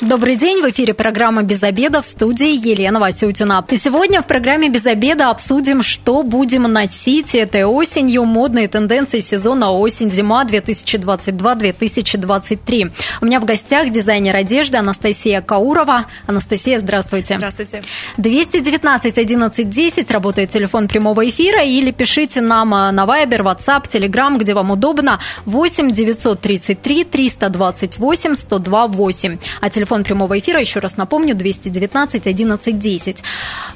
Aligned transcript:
Добрый 0.00 0.36
день, 0.36 0.62
в 0.62 0.70
эфире 0.70 0.94
программа 0.94 1.42
«Без 1.42 1.60
обеда» 1.64 2.00
в 2.00 2.06
студии 2.06 2.50
Елена 2.50 3.00
Васютина. 3.00 3.64
И 3.68 3.76
сегодня 3.76 4.22
в 4.22 4.28
программе 4.28 4.68
«Без 4.68 4.86
обеда» 4.86 5.30
обсудим, 5.30 5.82
что 5.82 6.22
будем 6.22 6.62
носить 6.62 7.34
этой 7.34 7.64
осенью, 7.64 8.24
модные 8.24 8.68
тенденции 8.68 9.18
сезона 9.18 9.72
осень-зима 9.72 10.44
2022-2023. 10.44 12.92
У 13.20 13.26
меня 13.26 13.40
в 13.40 13.44
гостях 13.44 13.90
дизайнер 13.90 14.36
одежды 14.36 14.78
Анастасия 14.78 15.40
Каурова. 15.40 16.06
Анастасия, 16.28 16.78
здравствуйте. 16.78 17.36
Здравствуйте. 17.36 17.82
219 18.18 19.18
11 19.18 19.68
10 19.68 20.10
работает 20.12 20.50
телефон 20.50 20.86
прямого 20.86 21.28
эфира 21.28 21.64
или 21.64 21.90
пишите 21.90 22.40
нам 22.40 22.70
на 22.70 23.04
Viber, 23.04 23.40
WhatsApp, 23.40 23.88
Telegram, 23.92 24.38
где 24.38 24.54
вам 24.54 24.70
удобно 24.70 25.18
8 25.44 25.90
933 25.90 27.02
328 27.02 28.34
102 28.36 28.86
8. 28.86 29.38
А 29.60 29.70
телефон 29.70 29.87
телефон 29.88 30.04
прямого 30.04 30.38
эфира, 30.38 30.60
еще 30.60 30.80
раз 30.80 30.98
напомню, 30.98 31.34
219 31.34 32.26
11 32.26 32.78
10. 32.78 33.24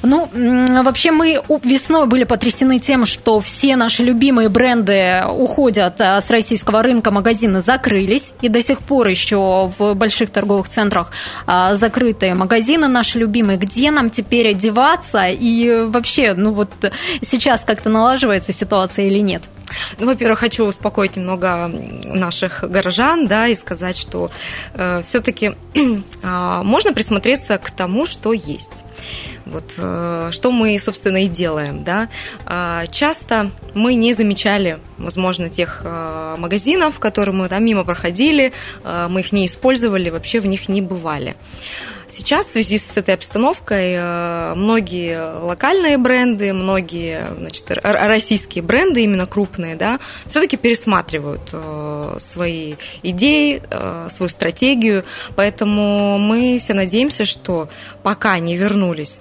Ну, 0.03 0.29
вообще 0.83 1.11
мы 1.11 1.41
весной 1.63 2.05
были 2.05 2.23
потрясены 2.23 2.79
тем, 2.79 3.05
что 3.05 3.39
все 3.39 3.75
наши 3.75 4.03
любимые 4.03 4.49
бренды 4.49 5.23
уходят 5.27 5.99
а, 5.99 6.21
с 6.21 6.29
российского 6.29 6.83
рынка, 6.83 7.09
магазины 7.09 7.61
закрылись, 7.61 8.33
и 8.41 8.49
до 8.49 8.61
сих 8.61 8.79
пор 8.79 9.07
еще 9.07 9.71
в 9.77 9.95
больших 9.95 10.29
торговых 10.29 10.69
центрах 10.69 11.11
а, 11.47 11.73
закрытые 11.73 12.35
магазины 12.35 12.87
наши 12.87 13.17
любимые. 13.17 13.57
Где 13.57 13.89
нам 13.89 14.11
теперь 14.11 14.49
одеваться? 14.49 15.25
И 15.29 15.85
вообще, 15.87 16.35
ну 16.35 16.51
вот 16.51 16.69
сейчас 17.21 17.63
как-то 17.63 17.89
налаживается 17.89 18.53
ситуация 18.53 19.07
или 19.07 19.19
нет? 19.19 19.43
Ну, 19.99 20.05
во-первых, 20.05 20.39
хочу 20.39 20.65
успокоить 20.65 21.15
немного 21.15 21.67
наших 22.05 22.63
горожан, 22.69 23.27
да, 23.27 23.47
и 23.47 23.55
сказать, 23.55 23.97
что 23.97 24.29
э, 24.73 25.01
все-таки 25.03 25.53
э, 25.73 26.61
можно 26.63 26.93
присмотреться 26.93 27.57
к 27.57 27.71
тому, 27.71 28.05
что 28.05 28.33
есть. 28.33 28.83
Вот 29.45 29.73
э, 29.77 30.29
что 30.31 30.51
мы, 30.51 30.79
собственно, 30.79 31.25
и 31.25 31.27
делаем, 31.27 31.83
да. 31.83 32.09
Э, 32.45 32.85
часто 32.91 33.51
мы 33.73 33.95
не 33.95 34.13
замечали, 34.13 34.79
возможно, 34.97 35.49
тех 35.49 35.81
э, 35.83 36.35
магазинов, 36.37 36.99
которые 36.99 37.35
мы 37.35 37.49
там 37.49 37.65
мимо 37.65 37.83
проходили, 37.83 38.53
э, 38.83 39.07
мы 39.09 39.19
их 39.19 39.31
не 39.31 39.45
использовали, 39.45 40.09
вообще 40.09 40.39
в 40.39 40.45
них 40.45 40.69
не 40.69 40.81
бывали. 40.81 41.35
Сейчас 42.15 42.45
в 42.45 42.51
связи 42.51 42.77
с 42.77 42.95
этой 42.95 43.15
обстановкой 43.15 43.93
э, 43.93 44.53
многие 44.55 45.41
локальные 45.41 45.97
бренды, 45.97 46.53
многие 46.53 47.25
значит, 47.39 47.65
российские 47.81 48.63
бренды, 48.63 49.03
именно 49.03 49.25
крупные, 49.25 49.75
да, 49.75 49.99
все-таки 50.27 50.55
пересматривают 50.55 51.49
э, 51.51 52.17
свои 52.19 52.75
идеи, 53.01 53.63
э, 53.67 54.09
свою 54.11 54.29
стратегию. 54.29 55.05
Поэтому 55.35 56.19
мы 56.19 56.59
все 56.59 56.75
надеемся, 56.75 57.25
что 57.25 57.67
пока 58.03 58.37
не 58.37 58.57
вернулись 58.57 59.19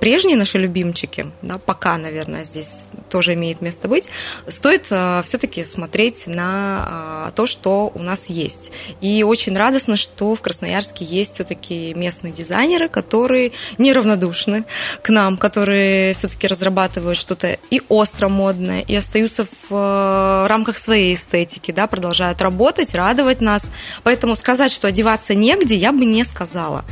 прежние 0.00 0.38
наши 0.38 0.56
любимчики, 0.56 1.26
да, 1.42 1.58
пока, 1.58 1.98
наверное, 1.98 2.44
здесь 2.44 2.78
тоже 3.10 3.34
имеет 3.34 3.60
место 3.60 3.88
быть, 3.88 4.04
стоит 4.48 4.86
все-таки 4.86 5.64
смотреть 5.64 6.26
на 6.26 7.30
то, 7.36 7.44
что 7.44 7.92
у 7.94 8.02
нас 8.02 8.30
есть. 8.30 8.72
И 9.02 9.22
очень 9.22 9.54
радостно, 9.54 9.98
что 9.98 10.34
в 10.34 10.40
Красноярске 10.40 11.04
есть 11.04 11.34
все-таки 11.34 11.93
местные 11.96 12.32
дизайнеры, 12.32 12.88
которые 12.88 13.52
неравнодушны 13.78 14.64
к 15.02 15.08
нам, 15.10 15.36
которые 15.36 16.14
все-таки 16.14 16.46
разрабатывают 16.46 17.18
что-то 17.18 17.58
и 17.70 17.82
остро 17.88 18.28
модное, 18.28 18.80
и 18.80 18.94
остаются 18.94 19.44
в 19.44 19.70
э, 19.70 20.46
рамках 20.48 20.78
своей 20.78 21.14
эстетики, 21.14 21.70
да, 21.70 21.86
продолжают 21.86 22.40
работать, 22.42 22.94
радовать 22.94 23.40
нас. 23.40 23.70
Поэтому 24.02 24.36
сказать, 24.36 24.72
что 24.72 24.88
одеваться 24.88 25.34
негде, 25.34 25.74
я 25.74 25.92
бы 25.92 26.04
не 26.04 26.24
сказала. 26.24 26.84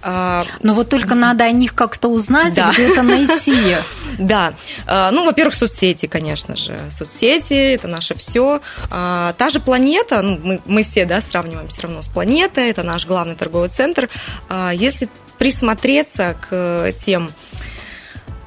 А, 0.00 0.46
Но 0.62 0.74
вот 0.74 0.88
только 0.88 1.14
надо 1.14 1.44
о 1.44 1.50
них 1.50 1.74
как-то 1.74 2.08
узнать, 2.08 2.54
да. 2.54 2.72
где-то 2.72 3.02
найти. 3.02 3.76
Да. 4.18 4.54
А, 4.86 5.10
ну, 5.12 5.24
во-первых, 5.24 5.54
соцсети, 5.54 6.06
конечно 6.06 6.56
же. 6.56 6.78
Соцсети– 6.90 7.54
это 7.74 7.86
наше 7.86 8.14
все. 8.14 8.60
Та 8.88 9.48
же 9.50 9.60
планета, 9.60 10.22
ну, 10.22 10.38
мы, 10.42 10.60
мы 10.64 10.82
все 10.82 11.04
да, 11.04 11.20
сравниваем 11.20 11.68
все 11.68 11.82
равно 11.82 12.02
с 12.02 12.08
планетой, 12.08 12.70
это 12.70 12.82
наш 12.82 13.06
главный 13.06 13.34
торговый 13.34 13.68
центр. 13.68 14.08
Если 14.50 15.08
присмотреться 15.38 16.36
к 16.48 16.92
тем 16.98 17.30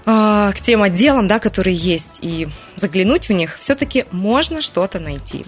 к 0.04 0.56
тем 0.64 0.82
отделам, 0.82 1.28
да, 1.28 1.38
которые 1.38 1.76
есть, 1.76 2.18
и 2.22 2.48
заглянуть 2.76 3.30
в 3.30 3.34
них, 3.34 3.58
все-таки 3.60 4.06
можно 4.12 4.62
что-то 4.62 5.00
найти. 5.00 5.46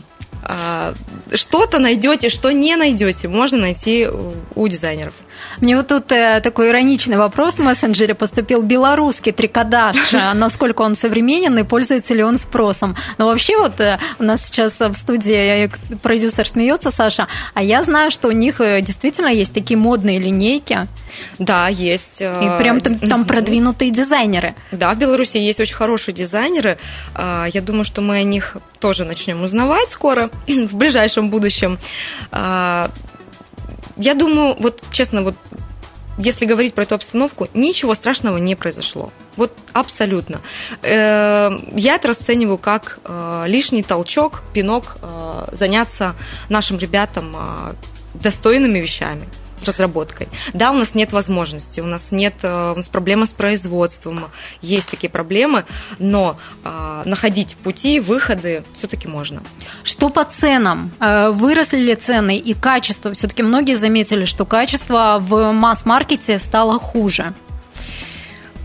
Что-то 1.33 1.79
найдете, 1.79 2.29
что 2.29 2.51
не 2.51 2.75
найдете, 2.75 3.27
можно 3.27 3.57
найти 3.57 4.07
у 4.07 4.67
дизайнеров. 4.67 5.15
Мне 5.61 5.77
вот 5.77 5.87
тут 5.87 6.11
э, 6.11 6.41
такой 6.41 6.69
ироничный 6.69 7.17
вопрос 7.17 7.55
в 7.55 7.59
мессенджере 7.59 8.13
поступил. 8.13 8.61
Белорусский 8.63 9.31
трикодаж, 9.31 9.97
э, 10.13 10.33
насколько 10.33 10.81
он 10.81 10.95
современен 10.95 11.57
и 11.57 11.63
пользуется 11.63 12.13
ли 12.13 12.23
он 12.23 12.37
спросом? 12.37 12.95
Но 13.17 13.25
вообще 13.27 13.57
вот 13.57 13.79
э, 13.79 13.99
у 14.19 14.23
нас 14.23 14.45
сейчас 14.45 14.79
в 14.79 14.95
студии 14.95 15.69
продюсер 16.01 16.47
смеется, 16.47 16.91
Саша, 16.91 17.27
а 17.53 17.63
я 17.63 17.83
знаю, 17.83 18.11
что 18.11 18.27
у 18.27 18.31
них 18.31 18.57
действительно 18.59 19.27
есть 19.27 19.53
такие 19.53 19.77
модные 19.77 20.19
линейки. 20.19 20.87
Да, 21.39 21.67
есть. 21.67 22.21
И 22.21 22.57
прям 22.59 22.79
там, 22.81 22.97
там 22.99 23.25
продвинутые 23.25 23.91
дизайнеры. 23.91 24.55
Да, 24.71 24.93
в 24.93 24.97
Беларуси 24.97 25.37
есть 25.37 25.59
очень 25.59 25.75
хорошие 25.75 26.15
дизайнеры. 26.15 26.77
Я 27.17 27.61
думаю, 27.61 27.83
что 27.83 28.01
мы 28.01 28.17
о 28.17 28.23
них 28.23 28.57
тоже 28.79 29.05
начнем 29.05 29.43
узнавать 29.43 29.89
скоро, 29.89 30.29
в 30.47 30.75
ближайшем 30.75 31.29
будущем 31.29 31.77
я 33.97 34.13
думаю, 34.13 34.55
вот 34.59 34.83
честно, 34.91 35.21
вот 35.23 35.35
если 36.17 36.45
говорить 36.45 36.73
про 36.73 36.83
эту 36.83 36.95
обстановку, 36.95 37.47
ничего 37.53 37.95
страшного 37.95 38.37
не 38.37 38.55
произошло. 38.55 39.11
Вот 39.35 39.51
абсолютно. 39.73 40.41
Э, 40.83 41.49
я 41.75 41.95
это 41.95 42.09
расцениваю 42.09 42.57
как 42.57 42.99
э, 43.03 43.45
лишний 43.47 43.81
толчок, 43.81 44.43
пинок 44.53 44.97
э, 45.01 45.45
заняться 45.51 46.15
нашим 46.49 46.77
ребятам 46.77 47.35
достойными 48.13 48.77
вещами 48.79 49.27
разработкой. 49.63 50.27
Да, 50.53 50.71
у 50.71 50.75
нас 50.75 50.95
нет 50.95 51.11
возможности, 51.11 51.79
у 51.79 51.85
нас 51.85 52.11
нет, 52.11 52.35
э, 52.43 52.73
у 52.73 52.77
нас 52.77 52.87
проблема 52.87 53.25
с 53.25 53.31
производством, 53.31 54.25
есть 54.61 54.89
такие 54.89 55.09
проблемы, 55.09 55.65
но 55.99 56.37
э, 56.63 57.03
находить 57.05 57.55
пути, 57.55 57.99
выходы 57.99 58.63
все-таки 58.77 59.07
можно. 59.07 59.43
Что 59.83 60.09
по 60.09 60.23
ценам? 60.23 60.91
Э, 60.99 61.29
выросли 61.31 61.77
ли 61.81 61.95
цены 61.95 62.37
и 62.37 62.53
качество? 62.53 63.13
Все-таки 63.13 63.43
многие 63.43 63.75
заметили, 63.75 64.25
что 64.25 64.45
качество 64.45 65.17
в 65.19 65.51
масс-маркете 65.51 66.39
стало 66.39 66.79
хуже. 66.79 67.33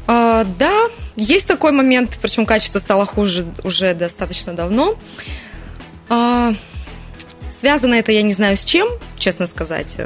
А, 0.07 0.45
да, 0.59 0.73
есть 1.17 1.47
такой 1.47 1.73
момент, 1.73 2.19
причем 2.23 2.47
качество 2.47 2.79
стало 2.79 3.05
хуже 3.05 3.47
уже 3.63 3.95
достаточно 3.95 4.55
давно. 4.55 4.97
А, 6.09 6.55
связано 7.51 7.95
это, 7.95 8.13
я 8.13 8.23
не 8.23 8.33
знаю 8.33 8.57
с 8.57 8.65
чем, 8.65 8.89
честно 9.17 9.47
сказать 9.47 9.97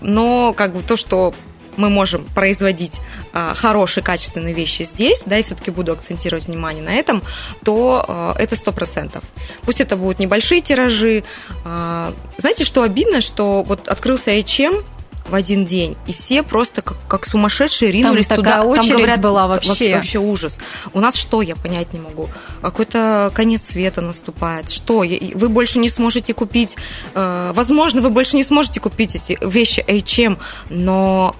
но 0.00 0.52
как 0.52 0.74
бы 0.74 0.82
то, 0.82 0.96
что 0.96 1.34
мы 1.78 1.88
можем 1.90 2.24
производить 2.34 2.98
а, 3.32 3.54
хорошие, 3.54 4.02
качественные 4.02 4.52
вещи 4.52 4.82
здесь, 4.82 5.22
да, 5.24 5.38
и 5.38 5.42
все-таки 5.42 5.70
буду 5.70 5.92
акцентировать 5.92 6.46
внимание 6.46 6.82
на 6.82 6.94
этом, 6.94 7.22
то 7.64 8.04
а, 8.06 8.34
это 8.36 8.56
сто 8.56 8.72
процентов. 8.72 9.22
Пусть 9.62 9.80
это 9.80 9.96
будут 9.96 10.18
небольшие 10.18 10.60
тиражи. 10.60 11.22
А, 11.64 12.12
знаете, 12.36 12.64
что 12.64 12.82
обидно, 12.82 13.20
что 13.20 13.62
вот 13.62 13.88
открылся 13.88 14.32
H&M, 14.32 14.82
в 15.28 15.34
один 15.34 15.64
день. 15.64 15.96
И 16.06 16.12
все 16.12 16.42
просто 16.42 16.82
как, 16.82 16.96
как 17.06 17.26
сумасшедшие 17.26 17.92
ринулись 17.92 18.26
Там 18.26 18.36
туда. 18.38 18.58
Такая 18.58 18.74
Там 18.76 18.88
говорят, 18.88 19.20
была 19.20 19.46
вообще. 19.46 19.68
вообще. 19.68 19.94
Вообще 19.94 20.18
ужас. 20.18 20.58
У 20.92 21.00
нас 21.00 21.16
что, 21.16 21.42
я 21.42 21.56
понять 21.56 21.92
не 21.92 22.00
могу. 22.00 22.28
Какой-то 22.62 23.30
конец 23.34 23.62
света 23.62 24.00
наступает. 24.00 24.70
Что? 24.70 25.04
Вы 25.34 25.48
больше 25.48 25.78
не 25.78 25.88
сможете 25.88 26.34
купить... 26.34 26.76
Э, 27.14 27.52
возможно, 27.54 28.00
вы 28.00 28.10
больше 28.10 28.36
не 28.36 28.44
сможете 28.44 28.80
купить 28.80 29.14
эти 29.14 29.38
вещи 29.40 29.84
H&M, 29.86 30.38
но 30.70 31.34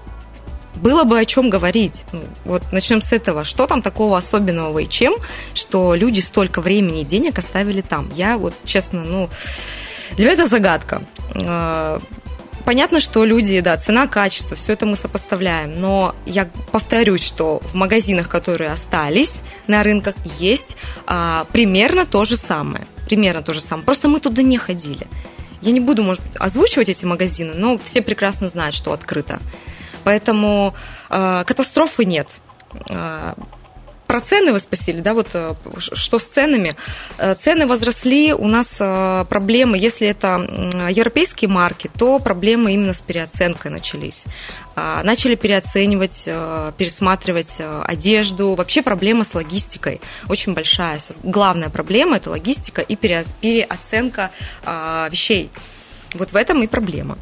было 0.75 1.03
бы 1.03 1.19
о 1.19 1.25
чем 1.25 1.49
говорить. 1.49 2.03
Ну, 2.11 2.21
вот 2.45 2.63
начнем 2.71 3.01
с 3.01 3.11
этого. 3.11 3.43
Что 3.43 3.67
там 3.67 3.81
такого 3.81 4.17
особенного 4.17 4.71
в 4.71 4.77
H&M, 4.77 5.13
что 5.53 5.95
люди 5.95 6.19
столько 6.19 6.61
времени 6.61 7.01
и 7.01 7.05
денег 7.05 7.37
оставили 7.37 7.81
там? 7.81 8.09
Я 8.15 8.37
вот, 8.37 8.53
честно, 8.63 9.03
ну... 9.03 9.29
Для 10.15 10.25
меня 10.25 10.33
это 10.33 10.47
загадка. 10.47 11.03
Понятно, 12.65 12.99
что 12.99 13.25
люди, 13.25 13.59
да, 13.61 13.77
цена, 13.77 14.07
качество, 14.07 14.55
все 14.55 14.73
это 14.73 14.85
мы 14.85 14.95
сопоставляем, 14.95 15.79
но 15.79 16.15
я 16.25 16.49
повторюсь, 16.71 17.23
что 17.23 17.61
в 17.71 17.75
магазинах, 17.75 18.29
которые 18.29 18.71
остались 18.71 19.41
на 19.67 19.81
рынках, 19.83 20.15
есть 20.39 20.75
а, 21.07 21.45
примерно 21.51 22.05
то 22.05 22.25
же 22.25 22.37
самое. 22.37 22.85
Примерно 23.07 23.41
то 23.41 23.53
же 23.53 23.61
самое. 23.61 23.85
Просто 23.85 24.07
мы 24.07 24.19
туда 24.19 24.43
не 24.43 24.57
ходили. 24.57 25.07
Я 25.61 25.71
не 25.71 25.79
буду, 25.79 26.03
может, 26.03 26.21
озвучивать 26.39 26.89
эти 26.89 27.05
магазины, 27.05 27.53
но 27.55 27.77
все 27.83 28.01
прекрасно 28.01 28.47
знают, 28.47 28.75
что 28.75 28.93
открыто. 28.93 29.39
Поэтому 30.03 30.73
э, 31.09 31.43
катастрофы 31.45 32.05
нет. 32.05 32.29
Э, 32.89 33.33
про 34.09 34.21
цены 34.21 34.53
вы 34.53 34.59
спросили, 34.59 35.01
да, 35.01 35.13
вот 35.13 35.27
э, 35.33 35.53
что 35.77 36.17
с 36.17 36.23
ценами? 36.23 36.75
Э, 37.19 37.35
цены 37.35 37.67
возросли, 37.67 38.33
у 38.33 38.47
нас 38.47 38.77
проблемы, 39.29 39.77
если 39.77 40.07
это 40.07 40.89
европейские 40.89 41.47
марки, 41.47 41.91
то 41.95 42.17
проблемы 42.17 42.73
именно 42.73 42.95
с 42.95 43.01
переоценкой 43.01 43.69
начались. 43.69 44.23
А, 44.75 45.03
начали 45.03 45.35
переоценивать, 45.35 46.23
пересматривать 46.77 47.57
одежду. 47.83 48.55
Вообще 48.55 48.81
проблема 48.81 49.23
с 49.23 49.35
логистикой 49.35 50.01
очень 50.27 50.55
большая. 50.55 50.99
Главная 51.21 51.69
проблема– 51.69 52.17
это 52.17 52.31
логистика 52.31 52.81
и 52.81 52.95
переоценка 52.95 54.31
вещей. 55.11 55.51
Вот 56.13 56.31
в 56.31 56.35
этом 56.35 56.63
и 56.63 56.67
проблема. 56.67 57.17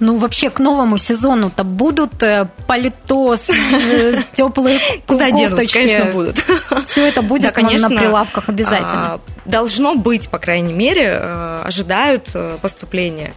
Ну, 0.00 0.18
вообще, 0.18 0.50
к 0.50 0.58
новому 0.58 0.98
сезону-то 0.98 1.62
будут 1.62 2.22
э, 2.22 2.48
пальто, 2.66 3.34
э, 3.34 4.14
теплые 4.32 4.80
Куда 5.06 5.30
денутся, 5.30 5.72
конечно, 5.72 6.06
будут. 6.06 6.44
Все 6.86 7.06
это 7.06 7.22
будет 7.22 7.42
да, 7.42 7.50
конечно, 7.52 7.88
на 7.88 8.00
прилавках 8.00 8.48
обязательно. 8.48 9.14
А, 9.14 9.20
должно 9.44 9.94
быть, 9.94 10.28
по 10.28 10.38
крайней 10.38 10.72
мере, 10.72 11.18
э, 11.20 11.62
ожидают 11.64 12.30
поступления. 12.60 13.32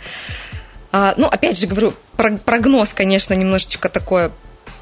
А, 0.91 1.13
ну, 1.17 1.27
опять 1.27 1.59
же 1.59 1.67
говорю, 1.67 1.93
прогноз, 2.15 2.89
конечно, 2.93 3.33
немножечко 3.33 3.89
такое 3.89 4.31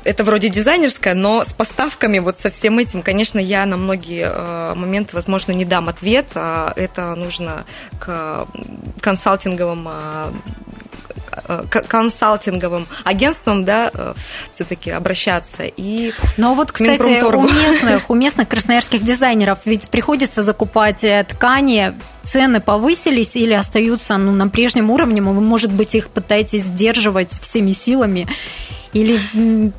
это 0.03 0.23
вроде 0.23 0.49
дизайнерское, 0.49 1.13
но 1.13 1.43
с 1.43 1.53
поставками, 1.53 2.19
вот 2.19 2.37
со 2.37 2.49
всем 2.49 2.79
этим, 2.79 3.01
конечно, 3.01 3.39
я 3.39 3.65
на 3.65 3.77
многие 3.77 4.31
э, 4.31 4.73
моменты, 4.73 5.15
возможно, 5.15 5.51
не 5.51 5.65
дам 5.65 5.89
ответ. 5.89 6.27
А 6.35 6.71
это 6.75 7.13
нужно 7.15 7.65
к 7.99 8.47
консалтинговым 9.01 9.87
э, 9.89 10.31
э, 11.49 11.63
консалтинговым 11.69 12.87
агентствам, 13.03 13.65
да, 13.65 13.91
все-таки 14.49 14.91
обращаться 14.91 15.63
и 15.63 16.13
Но 16.37 16.53
вот, 16.53 16.71
кстати, 16.71 17.01
у 17.01 17.41
местных, 17.41 18.09
у 18.09 18.15
местных 18.15 18.47
красноярских 18.47 19.03
дизайнеров 19.03 19.59
ведь 19.65 19.89
приходится 19.89 20.41
закупать 20.41 21.03
ткани, 21.27 21.93
цены 22.23 22.61
повысились 22.61 23.35
или 23.35 23.53
остаются 23.53 24.17
ну, 24.17 24.31
на 24.31 24.47
прежнем 24.47 24.89
уровне, 24.89 25.21
вы, 25.21 25.41
может 25.41 25.71
быть, 25.71 25.95
их 25.95 26.09
пытаетесь 26.09 26.63
сдерживать 26.63 27.39
всеми 27.41 27.71
силами 27.71 28.27
или 28.93 29.19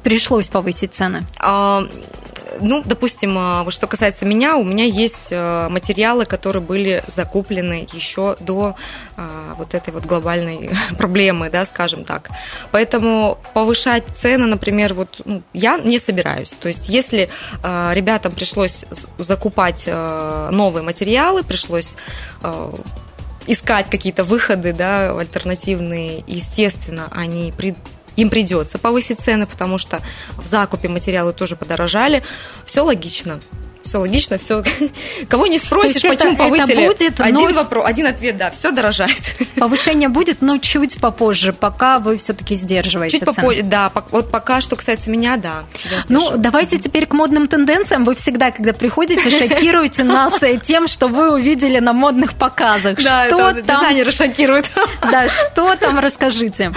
пришлось 0.02 0.49
повысить 0.49 0.94
цены? 0.94 1.26
А, 1.38 1.87
ну, 2.60 2.82
допустим, 2.84 3.37
а, 3.38 3.62
вот 3.62 3.72
что 3.72 3.87
касается 3.87 4.25
меня, 4.25 4.56
у 4.56 4.64
меня 4.64 4.84
есть 4.84 5.28
а, 5.32 5.69
материалы, 5.69 6.25
которые 6.25 6.62
были 6.62 7.02
закуплены 7.06 7.87
еще 7.93 8.37
до 8.40 8.76
а, 9.16 9.55
вот 9.56 9.75
этой 9.75 9.93
вот 9.93 10.06
глобальной 10.06 10.70
проблемы, 10.99 11.50
да, 11.50 11.64
скажем 11.64 12.05
так. 12.05 12.31
Поэтому 12.70 13.38
повышать 13.55 14.05
цены, 14.14 14.46
например, 14.46 14.94
вот 14.94 15.20
ну, 15.25 15.43
я 15.52 15.78
не 15.78 15.99
собираюсь. 15.99 16.50
То 16.60 16.69
есть, 16.69 16.88
если 16.88 17.28
ребятам 17.62 18.32
пришлось 18.32 18.84
закупать 19.19 19.87
новые 19.87 20.82
материалы, 20.82 21.43
пришлось 21.43 21.96
искать 23.46 23.88
какие-то 23.88 24.25
выходы, 24.25 24.72
да, 24.72 25.16
альтернативные, 25.19 26.22
естественно, 26.26 27.08
они 27.10 27.52
при, 27.56 27.75
им 28.19 28.31
придется 28.31 28.79
повысить 28.79 29.20
цены, 29.20 29.47
потому 29.47 29.79
что 29.79 30.03
в 30.37 30.47
закупе 30.47 30.88
материалы 30.88 31.32
тоже 31.32 31.56
подорожали. 31.56 32.23
Все 32.67 32.82
логично 32.82 33.41
все 33.88 33.99
логично, 33.99 34.38
все. 34.38 34.62
Кого 35.29 35.47
не 35.47 35.59
спросишь, 35.59 36.03
почему 36.03 36.32
это, 36.32 36.44
повысили? 36.44 36.85
Это 36.85 36.87
будет, 36.87 37.20
один 37.20 37.35
но... 37.35 37.53
вопрос, 37.55 37.87
один 37.87 38.06
ответ, 38.06 38.37
да, 38.37 38.50
все 38.50 38.70
дорожает. 38.70 39.23
Повышение 39.56 40.09
будет, 40.09 40.43
но 40.43 40.59
чуть 40.59 41.00
попозже, 41.00 41.53
пока 41.53 41.99
вы 41.99 42.19
все-таки 42.19 42.55
сдерживаете 42.55 43.19
Чуть 43.19 43.26
попозже, 43.26 43.62
да. 43.62 43.91
Вот 44.11 44.31
пока, 44.31 44.61
что 44.61 44.76
касается 44.76 45.11
меня, 45.11 45.37
да. 45.37 45.65
Ну, 46.09 46.37
давайте 46.37 46.79
теперь 46.79 47.06
к 47.06 47.15
модным 47.15 47.49
тенденциям. 47.49 48.05
Вы 48.05 48.15
всегда, 48.15 48.50
когда 48.50 48.73
приходите, 48.73 49.31
шокируете 49.31 50.05
нас 50.05 50.35
тем, 50.62 50.87
что 50.87 51.09
вы 51.09 51.32
увидели 51.32 51.79
на 51.79 51.93
модных 51.93 52.35
показах. 52.35 52.99
Да, 53.09 53.26
что 53.29 53.50
это 53.50 53.62
там... 53.62 53.81
дизайнеры 53.81 54.12
шокируют. 54.12 54.70
Да, 55.00 55.29
что 55.29 55.76
там, 55.76 55.99
расскажите. 55.99 56.73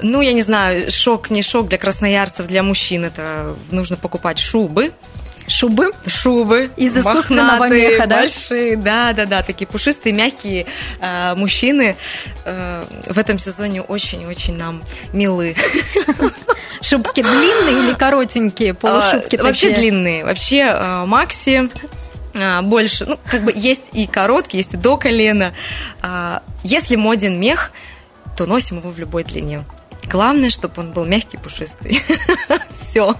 Ну, 0.00 0.20
я 0.20 0.32
не 0.32 0.42
знаю, 0.42 0.90
шок, 0.90 1.30
не 1.30 1.42
шок 1.42 1.68
для 1.68 1.78
красноярцев, 1.78 2.46
для 2.46 2.62
мужчин. 2.62 3.04
Это 3.04 3.56
нужно 3.70 3.96
покупать 3.96 4.38
шубы. 4.38 4.92
Шубы? 5.48 5.92
Шубы. 6.06 6.70
Из 6.76 6.96
искусственного 6.96 7.68
меха, 7.68 8.06
да? 8.06 8.20
большие, 8.20 8.76
да, 8.76 9.12
да, 9.14 9.24
да, 9.24 9.42
такие 9.42 9.66
пушистые, 9.66 10.12
мягкие 10.12 10.66
э, 11.00 11.34
мужчины 11.34 11.96
э, 12.44 12.84
в 13.06 13.18
этом 13.18 13.38
сезоне 13.38 13.80
очень-очень 13.80 14.56
нам 14.56 14.82
милы. 15.12 15.56
Шубки 16.82 17.22
длинные 17.22 17.82
или 17.82 17.94
коротенькие, 17.94 18.74
полушубки 18.74 19.36
а, 19.36 19.42
Вообще 19.42 19.70
длинные, 19.70 20.24
вообще 20.24 20.58
э, 20.58 21.04
макси, 21.06 21.70
э, 22.34 22.62
больше, 22.62 23.06
ну, 23.06 23.18
как 23.30 23.42
бы 23.42 23.52
есть 23.54 23.88
и 23.92 24.06
короткие, 24.06 24.60
есть 24.60 24.74
и 24.74 24.76
до 24.76 24.96
колена. 24.98 25.54
Э, 26.02 26.40
если 26.62 26.96
моден 26.96 27.40
мех, 27.40 27.72
то 28.38 28.46
носим 28.46 28.78
его 28.78 28.90
в 28.90 28.98
любой 29.00 29.24
длине. 29.24 29.64
Главное, 30.04 30.50
чтобы 30.50 30.74
он 30.76 30.92
был 30.92 31.04
мягкий, 31.04 31.36
пушистый. 31.38 32.00
Все. 32.70 33.16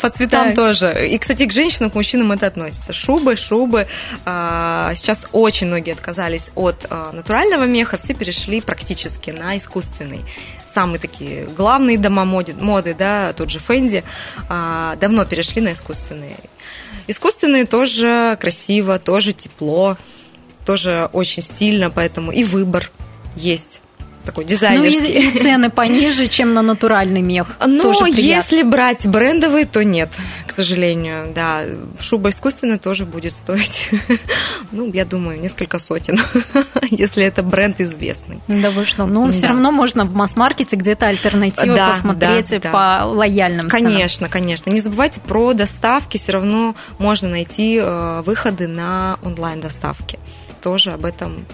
По 0.00 0.10
цветам 0.10 0.48
так. 0.48 0.56
тоже. 0.56 1.08
И, 1.08 1.16
кстати, 1.16 1.46
к 1.46 1.52
женщинам, 1.52 1.90
к 1.90 1.94
мужчинам 1.94 2.32
это 2.32 2.48
относится. 2.48 2.92
Шубы, 2.92 3.36
шубы. 3.36 3.86
А, 4.24 4.92
сейчас 4.96 5.28
очень 5.30 5.68
многие 5.68 5.92
отказались 5.92 6.50
от 6.56 6.86
а, 6.90 7.12
натурального 7.12 7.64
меха, 7.66 7.96
все 7.96 8.14
перешли 8.14 8.60
практически 8.60 9.30
на 9.30 9.56
искусственный 9.56 10.20
самые 10.66 10.98
такие 10.98 11.44
главные 11.56 11.96
дома 11.96 12.24
моды, 12.24 12.52
моды 12.54 12.96
да, 12.98 13.32
тот 13.32 13.48
же 13.48 13.60
Фэнди, 13.60 14.02
а, 14.48 14.96
давно 14.96 15.24
перешли 15.24 15.62
на 15.62 15.72
искусственные. 15.72 16.36
Искусственные 17.06 17.64
тоже 17.64 18.36
красиво, 18.40 18.98
тоже 18.98 19.32
тепло, 19.32 19.96
тоже 20.66 21.08
очень 21.12 21.44
стильно, 21.44 21.90
поэтому 21.90 22.32
и 22.32 22.42
выбор 22.42 22.90
есть 23.36 23.78
такой 24.24 24.44
дизайнерский. 24.44 25.00
Ну 25.00 25.06
и, 25.06 25.38
и 25.38 25.42
цены 25.42 25.70
пониже, 25.70 26.28
чем 26.28 26.54
на 26.54 26.62
натуральный 26.62 27.20
мех. 27.20 27.48
Ну, 27.66 28.06
если 28.06 28.62
брать 28.62 29.06
брендовый, 29.06 29.64
то 29.64 29.82
нет, 29.84 30.10
к 30.46 30.52
сожалению. 30.52 31.32
Да, 31.34 31.62
шуба 32.00 32.30
искусственная 32.30 32.78
тоже 32.78 33.04
будет 33.04 33.32
стоить, 33.32 33.90
ну, 34.72 34.90
я 34.92 35.04
думаю, 35.04 35.40
несколько 35.40 35.78
сотен, 35.78 36.18
если 36.90 37.24
это 37.24 37.42
бренд 37.42 37.80
известный. 37.80 38.40
Да 38.48 38.70
вы 38.70 38.84
что, 38.84 39.06
ну, 39.06 39.26
да. 39.26 39.32
все 39.32 39.46
равно 39.48 39.70
можно 39.72 40.04
в 40.04 40.14
масс-маркете 40.14 40.76
где-то 40.76 41.08
альтернативу 41.08 41.74
да, 41.74 41.90
посмотреть 41.90 42.50
да, 42.50 42.58
да. 42.58 42.70
по 42.70 43.06
лояльным 43.06 43.68
Конечно, 43.68 44.28
ценам. 44.28 44.30
конечно. 44.30 44.70
Не 44.70 44.80
забывайте 44.80 45.20
про 45.20 45.52
доставки, 45.52 46.16
все 46.16 46.32
равно 46.32 46.74
можно 46.98 47.28
найти 47.28 47.78
э, 47.80 48.22
выходы 48.22 48.68
на 48.68 49.18
онлайн-доставки. 49.22 50.18
Тоже 50.62 50.92
об 50.92 51.04
этом 51.04 51.44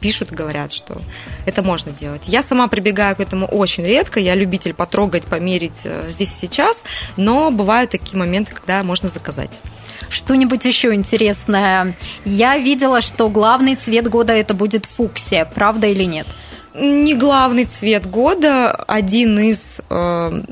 пишут 0.00 0.30
говорят, 0.30 0.72
что 0.72 1.00
это 1.44 1.62
можно 1.62 1.92
делать. 1.92 2.22
Я 2.26 2.42
сама 2.42 2.68
прибегаю 2.68 3.16
к 3.16 3.20
этому 3.20 3.46
очень 3.46 3.84
редко, 3.84 4.20
я 4.20 4.34
любитель 4.34 4.74
потрогать, 4.74 5.24
померить 5.24 5.82
э, 5.84 6.08
здесь 6.10 6.30
и 6.30 6.46
сейчас, 6.46 6.84
но 7.16 7.50
бывают 7.50 7.90
такие 7.90 8.16
моменты, 8.18 8.54
когда 8.54 8.82
можно 8.82 9.08
заказать. 9.08 9.60
Что-нибудь 10.08 10.64
еще 10.64 10.94
интересное? 10.94 11.94
Я 12.24 12.58
видела, 12.58 13.00
что 13.00 13.28
главный 13.28 13.74
цвет 13.74 14.08
года 14.08 14.32
это 14.32 14.54
будет 14.54 14.86
фуксия, 14.86 15.44
правда 15.44 15.86
или 15.86 16.04
нет? 16.04 16.26
Не 16.74 17.14
главный 17.14 17.64
цвет 17.64 18.06
года, 18.08 18.70
один 18.72 19.38
из 19.38 19.78
э, 19.88 20.42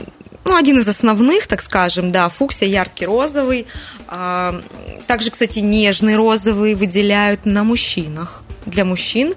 ну, 0.44 0.56
один 0.56 0.78
из 0.78 0.88
основных, 0.88 1.46
так 1.46 1.62
скажем, 1.62 2.12
да, 2.12 2.28
фуксия 2.28 2.68
яркий 2.68 3.06
розовый. 3.06 3.66
Э, 4.08 4.60
также, 5.06 5.30
кстати, 5.30 5.58
нежный 5.58 6.16
розовый 6.16 6.74
выделяют 6.74 7.44
на 7.44 7.64
мужчинах 7.64 8.43
для 8.66 8.84
мужчин. 8.84 9.34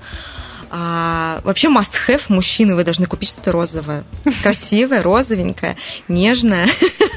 А, 0.69 1.39
вообще 1.43 1.69
must 1.69 1.91
have 2.07 2.23
мужчины, 2.27 2.75
вы 2.75 2.83
должны 2.83 3.05
купить 3.05 3.29
что-то 3.29 3.51
розовое. 3.51 4.03
Красивое, 4.43 5.01
розовенькое, 5.01 5.77
нежное. 6.07 6.67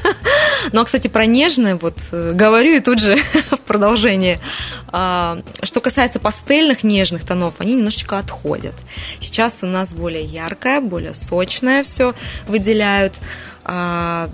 Но, 0.71 0.85
кстати, 0.85 1.07
про 1.07 1.25
нежное 1.25 1.75
вот 1.75 1.97
э, 2.11 2.31
говорю 2.33 2.75
и 2.75 2.79
тут 2.79 2.99
же 2.99 3.17
в 3.51 3.59
продолжение. 3.59 4.39
А, 4.87 5.41
что 5.63 5.81
касается 5.81 6.19
пастельных 6.19 6.83
нежных 6.83 7.25
тонов, 7.25 7.55
они 7.59 7.73
немножечко 7.73 8.17
отходят. 8.17 8.75
Сейчас 9.19 9.63
у 9.63 9.65
нас 9.65 9.91
более 9.93 10.23
яркое, 10.23 10.79
более 10.79 11.13
сочное 11.13 11.83
все 11.83 12.13
выделяют. 12.47 13.13
А, 13.65 14.29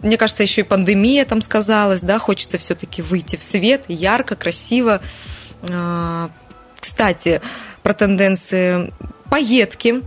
мне 0.00 0.16
кажется, 0.16 0.42
еще 0.42 0.60
и 0.60 0.64
пандемия 0.64 1.24
там 1.24 1.40
сказалась, 1.40 2.02
да, 2.02 2.18
хочется 2.18 2.58
все-таки 2.58 3.02
выйти 3.02 3.36
в 3.36 3.42
свет, 3.42 3.84
ярко, 3.88 4.36
красиво. 4.36 5.00
Кстати, 6.84 7.40
про 7.82 7.94
тенденции 7.94 8.92
поедки. 9.30 10.02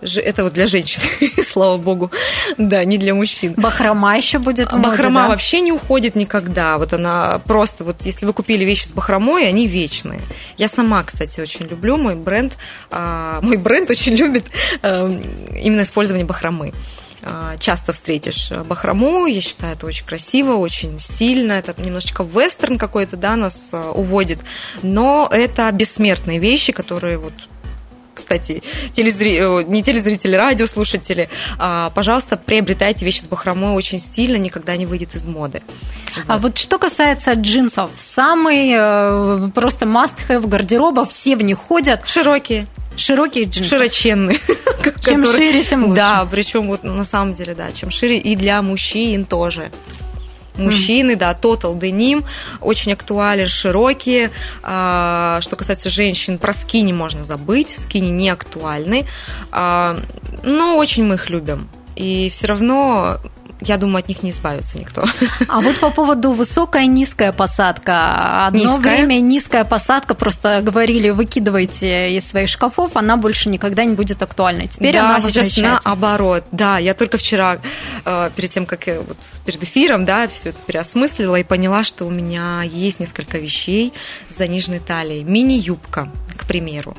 Это 0.00 0.44
вот 0.44 0.54
для 0.54 0.66
женщин, 0.66 1.02
слава 1.50 1.76
богу, 1.76 2.10
да, 2.56 2.84
не 2.84 2.96
для 2.96 3.14
мужчин. 3.14 3.52
Бахрома 3.56 4.16
еще 4.16 4.38
будет 4.38 4.72
в 4.72 4.78
Бахрома 4.78 5.22
да? 5.22 5.28
вообще 5.28 5.60
не 5.60 5.72
уходит 5.72 6.14
никогда. 6.14 6.78
Вот 6.78 6.94
она 6.94 7.38
просто, 7.44 7.84
вот 7.84 7.96
если 8.02 8.24
вы 8.24 8.32
купили 8.32 8.64
вещи 8.64 8.84
с 8.84 8.92
бахромой, 8.92 9.46
они 9.46 9.66
вечные. 9.66 10.20
Я 10.56 10.68
сама, 10.68 11.02
кстати, 11.02 11.40
очень 11.40 11.66
люблю 11.66 11.98
мой 11.98 12.14
бренд. 12.14 12.56
А, 12.90 13.40
мой 13.42 13.58
бренд 13.58 13.90
очень 13.90 14.14
любит 14.14 14.44
а, 14.82 15.10
именно 15.54 15.82
использование 15.82 16.26
бахромы. 16.26 16.72
А, 17.28 17.56
часто 17.58 17.92
встретишь 17.92 18.50
бахрому. 18.50 19.26
Я 19.26 19.40
считаю, 19.40 19.74
это 19.74 19.86
очень 19.86 20.06
красиво, 20.06 20.52
очень 20.54 20.98
стильно. 20.98 21.52
Это 21.54 21.74
немножечко 21.80 22.22
вестерн 22.22 22.78
какой-то, 22.78 23.16
да, 23.16 23.34
нас 23.34 23.70
а, 23.72 23.90
уводит. 23.90 24.38
Но 24.82 25.28
это 25.30 25.70
бессмертные 25.72 26.38
вещи, 26.38 26.72
которые 26.72 27.18
вот 27.18 27.34
кстати, 28.16 28.62
телезри... 28.94 29.36
Э, 29.38 29.62
не 29.62 29.82
телезрители, 29.82 30.34
радиослушатели, 30.34 31.28
а, 31.58 31.90
пожалуйста, 31.90 32.36
приобретайте 32.36 33.04
вещи 33.04 33.20
с 33.20 33.26
бахромой, 33.26 33.74
очень 33.74 33.98
стильно, 34.00 34.36
никогда 34.36 34.74
не 34.76 34.86
выйдет 34.86 35.14
из 35.14 35.26
моды. 35.26 35.62
Вот. 36.16 36.24
А 36.26 36.38
вот 36.38 36.56
что 36.56 36.78
касается 36.78 37.34
джинсов, 37.34 37.90
самый 37.98 38.72
э, 38.74 39.50
просто 39.54 39.84
must-have 39.84 40.48
гардероба, 40.48 41.04
все 41.04 41.36
в 41.36 41.42
них 41.42 41.58
ходят. 41.58 42.02
Широкие. 42.06 42.66
Широкие 42.96 43.44
джинсы. 43.44 43.70
Широченные. 43.70 44.38
Чем 45.00 45.22
которые... 45.22 45.52
шире, 45.52 45.64
тем 45.64 45.84
лучше. 45.84 45.96
Да, 45.96 46.28
причем 46.30 46.66
вот 46.66 46.84
на 46.84 47.04
самом 47.04 47.34
деле, 47.34 47.54
да, 47.54 47.72
чем 47.72 47.90
шире 47.90 48.18
и 48.18 48.36
для 48.36 48.62
мужчин 48.62 49.24
тоже 49.24 49.70
мужчины, 50.58 51.12
mm. 51.12 51.16
да, 51.16 51.32
Total 51.32 51.78
Denim, 51.78 52.24
очень 52.60 52.92
актуален, 52.92 53.48
широкие. 53.48 54.30
А, 54.62 55.40
что 55.42 55.56
касается 55.56 55.90
женщин, 55.90 56.38
про 56.38 56.52
скини 56.52 56.92
можно 56.92 57.24
забыть, 57.24 57.76
скини 57.78 58.08
не 58.08 58.30
актуальны, 58.30 59.06
а, 59.50 59.98
но 60.42 60.76
очень 60.76 61.04
мы 61.04 61.16
их 61.16 61.30
любим. 61.30 61.68
И 61.94 62.30
все 62.30 62.46
равно 62.46 63.20
я 63.60 63.76
думаю, 63.78 63.98
от 63.98 64.08
них 64.08 64.22
не 64.22 64.30
избавится 64.30 64.78
никто. 64.78 65.04
А 65.48 65.60
вот 65.60 65.78
по 65.80 65.90
поводу 65.90 66.32
высокая 66.32 66.86
низкая 66.86 67.32
посадка. 67.32 68.46
Одно 68.46 68.76
низкая. 68.76 68.96
время 68.96 69.20
низкая 69.20 69.64
посадка, 69.64 70.14
просто 70.14 70.60
говорили, 70.62 71.10
выкидывайте 71.10 72.16
из 72.16 72.28
своих 72.28 72.48
шкафов, 72.48 72.96
она 72.96 73.16
больше 73.16 73.48
никогда 73.48 73.84
не 73.84 73.94
будет 73.94 74.22
актуальной. 74.22 74.66
Теперь 74.66 74.94
да, 74.94 75.16
она 75.16 75.20
сейчас 75.20 75.56
наоборот. 75.56 76.44
Да, 76.52 76.78
я 76.78 76.94
только 76.94 77.16
вчера, 77.16 77.58
э, 78.04 78.30
перед 78.34 78.50
тем, 78.50 78.66
как 78.66 78.86
я, 78.86 79.00
вот, 79.00 79.16
перед 79.44 79.62
эфиром, 79.62 80.04
да, 80.04 80.28
все 80.28 80.50
это 80.50 80.58
переосмыслила 80.66 81.36
и 81.36 81.44
поняла, 81.44 81.84
что 81.84 82.04
у 82.04 82.10
меня 82.10 82.62
есть 82.62 83.00
несколько 83.00 83.38
вещей 83.38 83.92
с 84.28 84.36
заниженной 84.36 84.80
талией. 84.80 85.22
Мини-юбка, 85.22 86.08
к 86.36 86.46
примеру. 86.46 86.96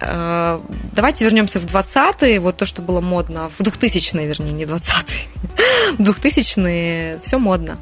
Э, 0.00 0.60
давайте 0.92 1.24
вернемся 1.24 1.58
в 1.58 1.64
20-е, 1.64 2.40
вот 2.40 2.56
то, 2.56 2.66
что 2.66 2.82
было 2.82 3.00
модно, 3.00 3.50
в 3.58 3.62
2000-е, 3.62 4.26
вернее, 4.26 4.52
не 4.52 4.64
20-е, 4.64 5.96
в 5.98 6.00
2000-е 6.00 7.20
все 7.22 7.38
модно. 7.38 7.78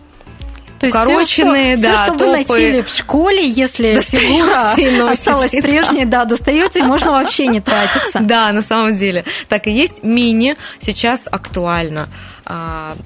То 0.80 0.86
есть 0.86 0.96
Укороченные, 0.96 1.76
все, 1.76 1.86
что, 1.86 1.94
да, 1.94 1.96
все, 1.96 2.04
что 2.04 2.18
топы. 2.18 2.24
вы 2.24 2.36
носили 2.36 2.80
в 2.82 2.88
школе, 2.88 3.48
если 3.48 4.00
фигура 4.00 5.10
осталась 5.10 5.52
прежней, 5.52 6.04
да, 6.04 6.24
достаете, 6.24 6.80
и 6.80 6.82
можно 6.82 7.12
вообще 7.12 7.46
не 7.46 7.60
тратиться. 7.60 8.20
Да, 8.24 8.52
на 8.52 8.62
самом 8.62 8.94
деле. 8.94 9.24
Так 9.48 9.66
и 9.66 9.70
есть. 9.70 10.02
Мини 10.02 10.56
сейчас 10.80 11.28
актуально 11.30 12.08
а, 12.44 12.96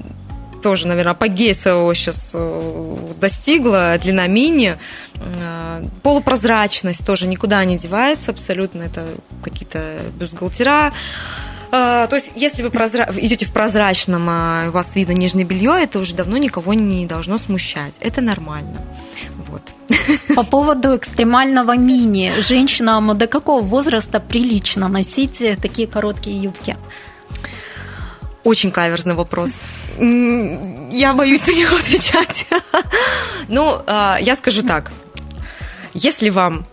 тоже, 0.63 0.87
наверное, 0.87 1.13
апогея 1.13 1.55
своего 1.55 1.93
сейчас 1.95 2.31
э, 2.35 2.97
достигла, 3.21 3.97
длина 4.01 4.27
мини. 4.27 4.79
Э, 5.15 5.85
полупрозрачность 6.03 7.05
тоже 7.05 7.27
никуда 7.27 7.65
не 7.65 7.77
девается 7.77 8.31
абсолютно, 8.31 8.83
это 8.83 9.07
какие-то 9.43 9.99
бюстгальтера. 10.19 10.93
Э, 11.71 12.07
то 12.09 12.17
есть, 12.17 12.31
если 12.35 12.63
вы 12.63 12.71
прозра... 12.71 13.09
идете 13.17 13.47
в 13.47 13.53
прозрачном, 13.53 14.27
а 14.29 14.65
у 14.69 14.71
вас 14.71 14.97
видно 14.97 15.13
нижнее 15.13 15.45
белье, 15.45 15.83
это 15.83 15.99
уже 15.99 16.15
давно 16.15 16.37
никого 16.39 16.75
не 16.75 17.07
должно 17.07 17.39
смущать. 17.39 17.95
Это 18.01 18.21
нормально. 18.21 18.81
Вот. 19.49 19.63
По 20.35 20.43
поводу 20.43 20.97
экстремального 20.97 21.77
мини. 21.77 22.33
Женщинам 22.41 23.17
до 23.17 23.27
какого 23.27 23.61
возраста 23.61 24.21
прилично 24.21 24.89
носить 24.89 25.43
такие 25.61 25.87
короткие 25.89 26.41
юбки? 26.41 26.77
Очень 28.45 28.71
каверзный 28.71 29.15
вопрос. 29.15 29.59
Я 29.99 31.13
боюсь 31.13 31.47
на 31.47 31.53
него 31.53 31.77
отвечать. 31.81 32.47
Ну, 33.49 33.83
а, 33.87 34.19
я 34.21 34.37
скажу 34.37 34.63
так. 34.63 34.93
Если 35.95 36.31
вам 36.31 36.67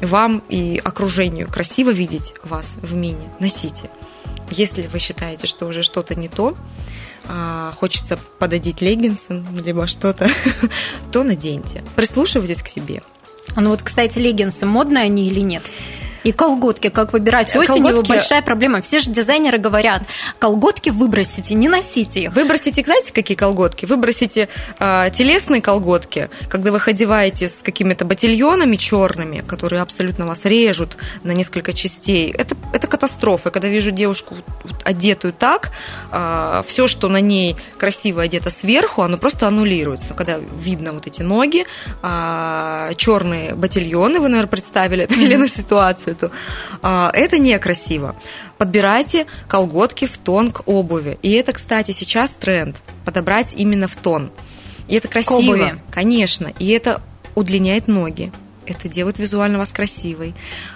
вам 0.00 0.42
и 0.48 0.80
окружению 0.82 1.48
красиво 1.48 1.90
видеть 1.90 2.34
вас 2.42 2.76
в 2.82 2.94
мини, 2.94 3.28
носите. 3.40 3.90
Если 4.50 4.86
вы 4.86 4.98
считаете, 4.98 5.46
что 5.46 5.66
уже 5.66 5.82
что-то 5.82 6.14
не 6.14 6.28
то, 6.28 6.56
а, 7.28 7.72
хочется 7.76 8.18
пододеть 8.38 8.80
леггинсы, 8.80 9.44
либо 9.64 9.86
что-то, 9.86 10.28
то 11.12 11.24
наденьте. 11.24 11.82
Прислушивайтесь 11.96 12.62
к 12.62 12.68
себе. 12.68 13.02
Ну 13.56 13.70
вот, 13.70 13.82
кстати, 13.82 14.18
леггинсы 14.18 14.66
модные 14.66 15.04
они 15.04 15.26
или 15.26 15.40
нет? 15.40 15.62
И 16.26 16.32
колготки, 16.32 16.88
как 16.88 17.12
выбирать 17.12 17.54
осенью, 17.54 17.84
колготки... 17.84 18.08
большая 18.08 18.42
проблема. 18.42 18.82
Все 18.82 18.98
же 18.98 19.10
дизайнеры 19.10 19.58
говорят, 19.58 20.02
колготки 20.40 20.90
выбросите, 20.90 21.54
не 21.54 21.68
носите 21.68 22.24
их. 22.24 22.32
Выбросите, 22.32 22.82
знаете, 22.82 23.12
какие 23.12 23.36
колготки? 23.36 23.86
Выбросите 23.86 24.48
э, 24.80 25.10
телесные 25.14 25.62
колготки, 25.62 26.28
когда 26.48 26.72
вы 26.72 26.80
одеваете 26.84 27.48
с 27.48 27.62
какими-то 27.62 28.04
ботильонами 28.04 28.74
черными, 28.74 29.44
которые 29.46 29.82
абсолютно 29.82 30.26
вас 30.26 30.44
режут 30.44 30.96
на 31.22 31.30
несколько 31.30 31.72
частей. 31.72 32.32
Это, 32.32 32.56
это 32.72 32.88
катастрофа. 32.88 33.50
Когда 33.50 33.68
вижу 33.68 33.92
девушку 33.92 34.34
одетую 34.82 35.32
так, 35.32 35.70
э, 36.10 36.64
все, 36.66 36.88
что 36.88 37.08
на 37.08 37.20
ней 37.20 37.54
красиво 37.78 38.22
одето 38.22 38.50
сверху, 38.50 39.02
оно 39.02 39.16
просто 39.16 39.46
аннулируется. 39.46 40.12
Когда 40.14 40.38
видно 40.38 40.92
вот 40.92 41.06
эти 41.06 41.22
ноги, 41.22 41.60
э, 41.60 41.64
а, 42.02 42.94
черные 42.94 43.54
ботильоны, 43.54 44.18
вы, 44.18 44.28
наверное, 44.28 44.50
представили 44.50 45.04
эту 45.04 45.14
mm-hmm. 45.14 45.56
ситуацию, 45.56 46.15
эту. 46.16 46.32
А, 46.82 47.10
это 47.12 47.38
некрасиво. 47.38 48.16
Подбирайте 48.58 49.26
колготки 49.48 50.06
в 50.06 50.16
тон 50.18 50.50
к 50.50 50.62
обуви. 50.66 51.18
И 51.22 51.32
это, 51.32 51.52
кстати, 51.52 51.92
сейчас 51.92 52.30
тренд. 52.30 52.76
Подобрать 53.04 53.52
именно 53.54 53.88
в 53.88 53.96
тон. 53.96 54.30
И 54.88 54.96
это 54.96 55.08
красиво. 55.08 55.30
К 55.30 55.38
обуви. 55.38 55.80
Конечно. 55.90 56.52
И 56.58 56.68
это 56.68 57.02
удлиняет 57.34 57.88
ноги. 57.88 58.32
Это 58.66 58.88
делает 58.88 59.18
визуально 59.18 59.58
вас 59.58 59.70
красивой. 59.70 60.34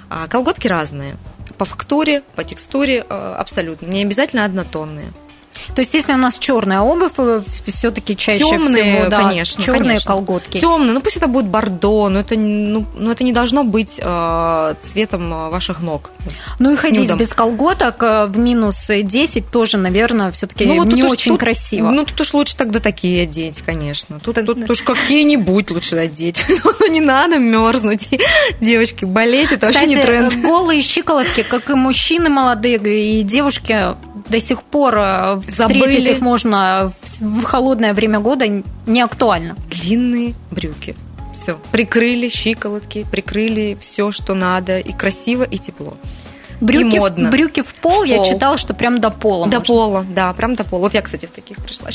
А, 0.08 0.28
колготки 0.28 0.68
разные. 0.68 1.16
По 1.58 1.64
фактуре, 1.64 2.22
по 2.36 2.44
текстуре 2.44 3.04
а, 3.08 3.36
абсолютно. 3.36 3.86
Не 3.86 4.02
обязательно 4.02 4.44
однотонные. 4.44 5.12
То 5.74 5.80
есть, 5.80 5.94
если 5.94 6.12
у 6.12 6.16
нас 6.16 6.38
черная 6.38 6.80
обувь, 6.80 7.12
э, 7.18 7.42
все-таки 7.66 8.16
чаще 8.16 8.40
темные, 8.40 9.00
всего, 9.00 9.10
да, 9.10 9.22
конечно, 9.24 9.62
черные 9.62 9.82
конечно. 9.82 10.12
колготки. 10.12 10.60
Темные, 10.60 10.92
ну 10.92 11.00
пусть 11.00 11.16
это 11.16 11.26
будет 11.26 11.46
бордо, 11.46 12.08
но 12.08 12.20
это, 12.20 12.36
ну, 12.36 12.86
ну, 12.94 13.10
это 13.10 13.24
не 13.24 13.32
должно 13.32 13.64
быть 13.64 13.94
э, 13.98 14.74
цветом 14.82 15.32
э, 15.32 15.48
ваших 15.50 15.80
ног. 15.80 16.10
Ну 16.58 16.72
и 16.72 16.76
ходить 16.76 17.02
Нюдом. 17.02 17.18
без 17.18 17.32
колготок 17.32 18.02
э, 18.02 18.26
в 18.26 18.38
минус 18.38 18.88
10 18.88 19.50
тоже, 19.50 19.78
наверное, 19.78 20.30
все-таки 20.30 20.66
ну, 20.66 20.76
вот 20.76 20.88
не 20.92 21.02
уж, 21.04 21.12
очень 21.12 21.32
тут, 21.32 21.40
красиво. 21.40 21.90
Ну 21.90 22.04
тут 22.04 22.20
уж 22.20 22.34
лучше 22.34 22.56
тогда 22.56 22.80
такие 22.80 23.22
одеть, 23.22 23.62
конечно. 23.64 24.20
Тут, 24.20 24.34
так, 24.34 24.46
тут 24.46 24.68
уж 24.70 24.82
какие-нибудь 24.82 25.70
лучше 25.70 25.96
одеть. 25.96 26.44
ну 26.64 26.90
не 26.90 27.00
надо 27.00 27.38
мерзнуть, 27.38 28.08
девочки, 28.60 29.04
болеть, 29.04 29.52
это 29.52 29.68
Кстати, 29.68 29.86
вообще 29.86 29.86
не 29.88 29.96
тренд. 29.96 30.34
голые 30.42 30.82
щиколотки, 30.82 31.42
как 31.42 31.70
и 31.70 31.74
мужчины 31.74 32.28
молодые, 32.28 32.78
и 32.78 33.22
девушки 33.22 33.96
до 34.28 34.40
сих 34.40 34.62
пор 34.62 34.94
э, 34.98 35.40
Забыли. 35.48 35.80
встретить 35.80 36.08
их 36.08 36.20
можно 36.20 36.92
в 37.20 37.42
холодное 37.42 37.94
время 37.94 38.20
года 38.20 38.46
не 38.86 39.00
актуально. 39.00 39.56
Длинные 39.68 40.34
брюки. 40.50 40.96
Все. 41.32 41.58
Прикрыли 41.72 42.28
щиколотки, 42.28 43.06
прикрыли 43.10 43.78
все, 43.80 44.10
что 44.10 44.34
надо, 44.34 44.78
и 44.78 44.92
красиво, 44.92 45.44
и 45.44 45.58
тепло. 45.58 45.94
Брюки, 46.60 46.96
и 46.96 46.98
модно. 46.98 47.30
брюки 47.30 47.62
в 47.62 47.74
пол, 47.74 48.02
в 48.02 48.04
я 48.04 48.22
читала, 48.24 48.58
что 48.58 48.74
прям 48.74 48.98
до 48.98 49.10
пола. 49.10 49.46
До 49.46 49.58
можно. 49.58 49.74
пола, 49.74 50.06
да, 50.14 50.32
прям 50.34 50.54
до 50.54 50.64
пола. 50.64 50.80
Вот 50.82 50.94
я, 50.94 51.02
кстати, 51.02 51.26
в 51.26 51.30
таких 51.30 51.56
пришла. 51.58 51.88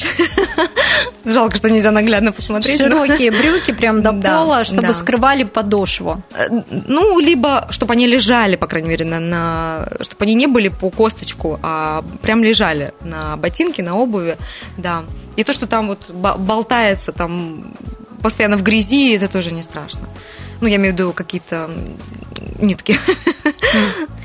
Жалко, 1.25 1.57
что 1.57 1.69
нельзя 1.69 1.91
наглядно 1.91 2.31
посмотреть. 2.31 2.77
Широкие 2.77 3.31
но... 3.31 3.37
брюки 3.37 3.71
прям 3.71 4.01
до 4.01 4.11
да, 4.13 4.39
пола, 4.39 4.63
чтобы 4.63 4.87
да. 4.87 4.93
скрывали 4.93 5.43
подошву. 5.43 6.23
Э, 6.35 6.47
ну, 6.87 7.19
либо 7.19 7.67
чтобы 7.69 7.93
они 7.93 8.07
лежали, 8.07 8.55
по 8.55 8.67
крайней 8.67 8.89
мере, 8.89 9.05
на, 9.05 9.19
на... 9.19 9.87
чтобы 10.01 10.25
они 10.25 10.33
не 10.33 10.47
были 10.47 10.69
по 10.69 10.89
косточку, 10.89 11.59
а 11.61 12.03
прям 12.21 12.43
лежали 12.43 12.93
на 13.01 13.37
ботинке, 13.37 13.83
на 13.83 13.95
обуви, 13.95 14.37
да. 14.77 15.03
И 15.35 15.43
то, 15.43 15.53
что 15.53 15.67
там 15.67 15.87
вот 15.87 16.09
болтается, 16.09 17.11
там 17.11 17.73
постоянно 18.21 18.57
в 18.57 18.63
грязи, 18.63 19.13
это 19.15 19.27
тоже 19.27 19.51
не 19.51 19.61
страшно. 19.61 20.07
Ну, 20.61 20.67
я 20.67 20.77
имею 20.77 20.93
в 20.93 20.97
виду 20.97 21.13
какие-то 21.13 21.69
нитки. 22.59 22.97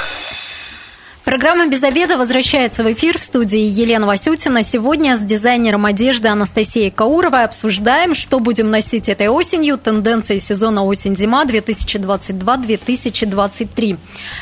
Программа 1.23 1.67
«Без 1.67 1.83
обеда» 1.83 2.17
возвращается 2.17 2.83
в 2.83 2.91
эфир 2.91 3.19
в 3.19 3.23
студии 3.23 3.59
Елена 3.59 4.07
Васютина. 4.07 4.63
Сегодня 4.63 5.15
с 5.15 5.19
дизайнером 5.19 5.85
одежды 5.85 6.29
Анастасией 6.29 6.89
Кауровой 6.89 7.43
обсуждаем, 7.43 8.15
что 8.15 8.39
будем 8.39 8.71
носить 8.71 9.07
этой 9.07 9.27
осенью, 9.27 9.77
тенденции 9.77 10.39
сезона 10.39 10.83
осень-зима 10.83 11.45
2022-2023. 11.45 13.97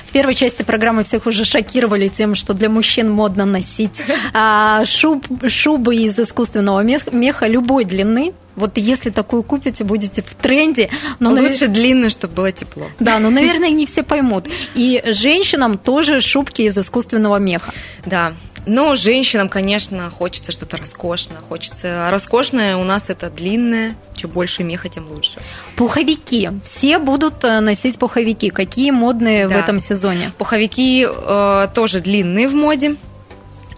В 0.05 0.11
первой 0.13 0.35
части 0.35 0.63
программы 0.63 1.03
всех 1.03 1.25
уже 1.25 1.43
шокировали 1.43 2.07
тем, 2.07 2.33
что 2.33 2.53
для 2.53 2.69
мужчин 2.69 3.11
модно 3.11 3.43
носить 3.43 4.01
а, 4.33 4.85
шуб, 4.85 5.25
шубы 5.47 5.97
из 5.97 6.17
искусственного 6.17 6.81
меха 7.11 7.45
любой 7.45 7.83
длины, 7.83 8.31
Вот 8.59 8.77
если 8.77 9.09
такую 9.09 9.43
купите, 9.43 9.83
будете 9.83 10.21
в 10.21 10.35
тренде. 10.35 10.89
Но 11.19 11.31
Лучше 11.31 11.67
навер... 11.67 11.69
длинную, 11.69 12.09
чтобы 12.09 12.35
было 12.35 12.51
тепло. 12.51 12.87
Да, 12.99 13.19
но, 13.19 13.29
наверное, 13.29 13.69
не 13.69 13.85
все 13.85 14.03
поймут. 14.03 14.47
И 14.75 15.01
женщинам 15.07 15.77
тоже 15.77 16.19
шубки 16.19 16.63
из 16.63 16.77
искусственного 16.77 17.37
меха. 17.37 17.73
Да, 18.05 18.33
но 18.65 18.95
женщинам, 18.95 19.49
конечно, 19.49 20.09
хочется 20.09 20.51
что-то 20.51 20.77
роскошное. 20.77 21.37
Хочется... 21.37 22.09
Роскошное 22.11 22.75
у 22.75 22.83
нас 22.83 23.09
это 23.09 23.29
длинное. 23.29 23.95
Чем 24.15 24.31
больше 24.31 24.63
меха, 24.63 24.89
тем 24.89 25.09
лучше. 25.09 25.39
Пуховики. 25.75 26.49
Все 26.63 26.99
будут 26.99 27.43
э, 27.43 27.61
носить 27.61 27.97
пуховики. 27.97 28.49
Какие 28.49 28.91
модные 28.91 29.47
да. 29.47 29.55
в 29.55 29.57
этом 29.57 29.79
сезоне? 29.79 30.33
Пуховики 30.37 31.07
э, 31.09 31.67
тоже 31.73 31.99
длинные 31.99 32.47
в 32.47 32.53
моде 32.53 32.95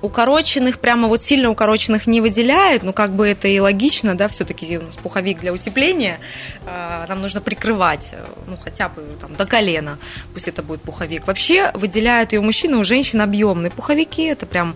укороченных, 0.02 0.80
прямо 0.80 1.08
вот 1.08 1.22
сильно 1.22 1.50
укороченных 1.50 2.08
не 2.08 2.22
выделяет, 2.22 2.84
ну 2.84 2.94
как 2.94 3.14
бы 3.14 3.28
это 3.28 3.48
и 3.48 3.60
логично, 3.60 4.16
да, 4.16 4.28
все-таки 4.28 4.78
у 4.78 4.84
нас 4.84 4.96
пуховик 4.96 5.40
для 5.40 5.54
утепления, 5.54 6.20
э, 6.66 7.06
нам 7.08 7.22
нужно 7.22 7.42
прикрывать, 7.42 8.10
э, 8.12 8.26
ну 8.48 8.58
хотя 8.62 8.90
бы 8.90 9.04
там 9.20 9.36
до 9.36 9.46
колена, 9.46 9.98
пусть 10.34 10.48
это 10.48 10.64
будет 10.64 10.82
пуховик. 10.82 11.28
Вообще 11.28 11.72
выделяют 11.74 12.34
ее 12.34 12.42
мужчины, 12.42 12.78
у 12.78 12.84
женщин 12.84 13.22
объемные 13.22 13.72
пуховики, 13.72 14.24
это 14.24 14.46
прям 14.46 14.76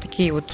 такие 0.00 0.32
вот 0.32 0.44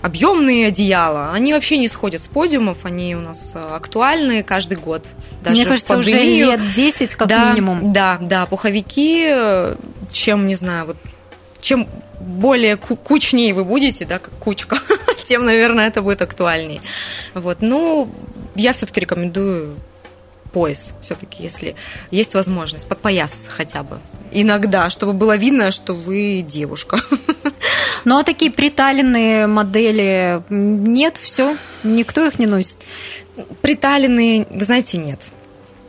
объемные 0.00 0.68
одеяла, 0.68 1.32
они 1.32 1.52
вообще 1.52 1.76
не 1.76 1.88
сходят 1.88 2.22
с 2.22 2.26
подиумов, 2.26 2.84
они 2.84 3.14
у 3.14 3.20
нас 3.20 3.52
э, 3.54 3.58
актуальны 3.58 4.42
каждый 4.42 4.78
год. 4.78 5.06
Даже 5.42 5.56
Мне 5.56 5.66
кажется, 5.66 5.98
уже 5.98 6.18
лет 6.18 6.60
10 6.70 7.14
как 7.14 7.28
да, 7.28 7.50
минимум. 7.50 7.92
Да, 7.92 8.18
да, 8.20 8.46
пуховики, 8.46 9.30
чем, 10.10 10.46
не 10.46 10.54
знаю, 10.54 10.86
вот 10.86 10.96
чем 11.60 11.88
более 12.24 12.76
кучнее 12.76 13.54
вы 13.54 13.64
будете, 13.64 14.04
да, 14.04 14.18
как 14.18 14.32
кучка, 14.34 14.78
тем, 15.28 15.44
наверное, 15.44 15.88
это 15.88 16.02
будет 16.02 16.22
актуальней. 16.22 16.80
Вот, 17.34 17.58
ну, 17.60 18.08
я 18.54 18.72
все-таки 18.72 19.00
рекомендую 19.00 19.76
пояс, 20.52 20.92
все-таки, 21.00 21.42
если 21.42 21.74
есть 22.10 22.34
возможность, 22.34 22.86
подпоясаться 22.86 23.50
хотя 23.50 23.82
бы. 23.82 23.98
Иногда, 24.30 24.88
чтобы 24.88 25.12
было 25.12 25.36
видно, 25.36 25.70
что 25.70 25.92
вы 25.92 26.44
девушка. 26.46 26.98
Ну, 28.04 28.18
а 28.18 28.22
такие 28.22 28.50
приталенные 28.50 29.46
модели 29.46 30.42
нет, 30.50 31.16
все, 31.16 31.56
никто 31.84 32.26
их 32.26 32.38
не 32.38 32.44
носит? 32.44 32.76
Приталенные, 33.62 34.46
вы 34.50 34.62
знаете, 34.62 34.98
нет 34.98 35.20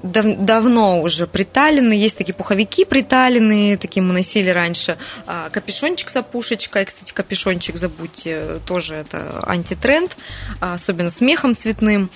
дав, 0.05 0.37
давно 0.37 1.01
уже 1.01 1.27
приталенные, 1.27 1.99
есть 1.99 2.17
такие 2.17 2.33
пуховики 2.33 2.85
приталенные, 2.85 3.77
такие 3.77 4.03
мы 4.03 4.13
носили 4.13 4.49
раньше, 4.49 4.97
а, 5.25 5.49
капюшончик 5.49 6.09
с 6.09 6.15
опушечкой, 6.15 6.85
кстати, 6.85 7.11
капюшончик 7.11 7.75
забудьте, 7.75 8.59
тоже 8.65 8.95
это 8.95 9.43
антитренд, 9.45 10.15
а, 10.59 10.75
особенно 10.75 11.09
с 11.09 11.21
мехом 11.21 11.55
цветным, 11.55 12.09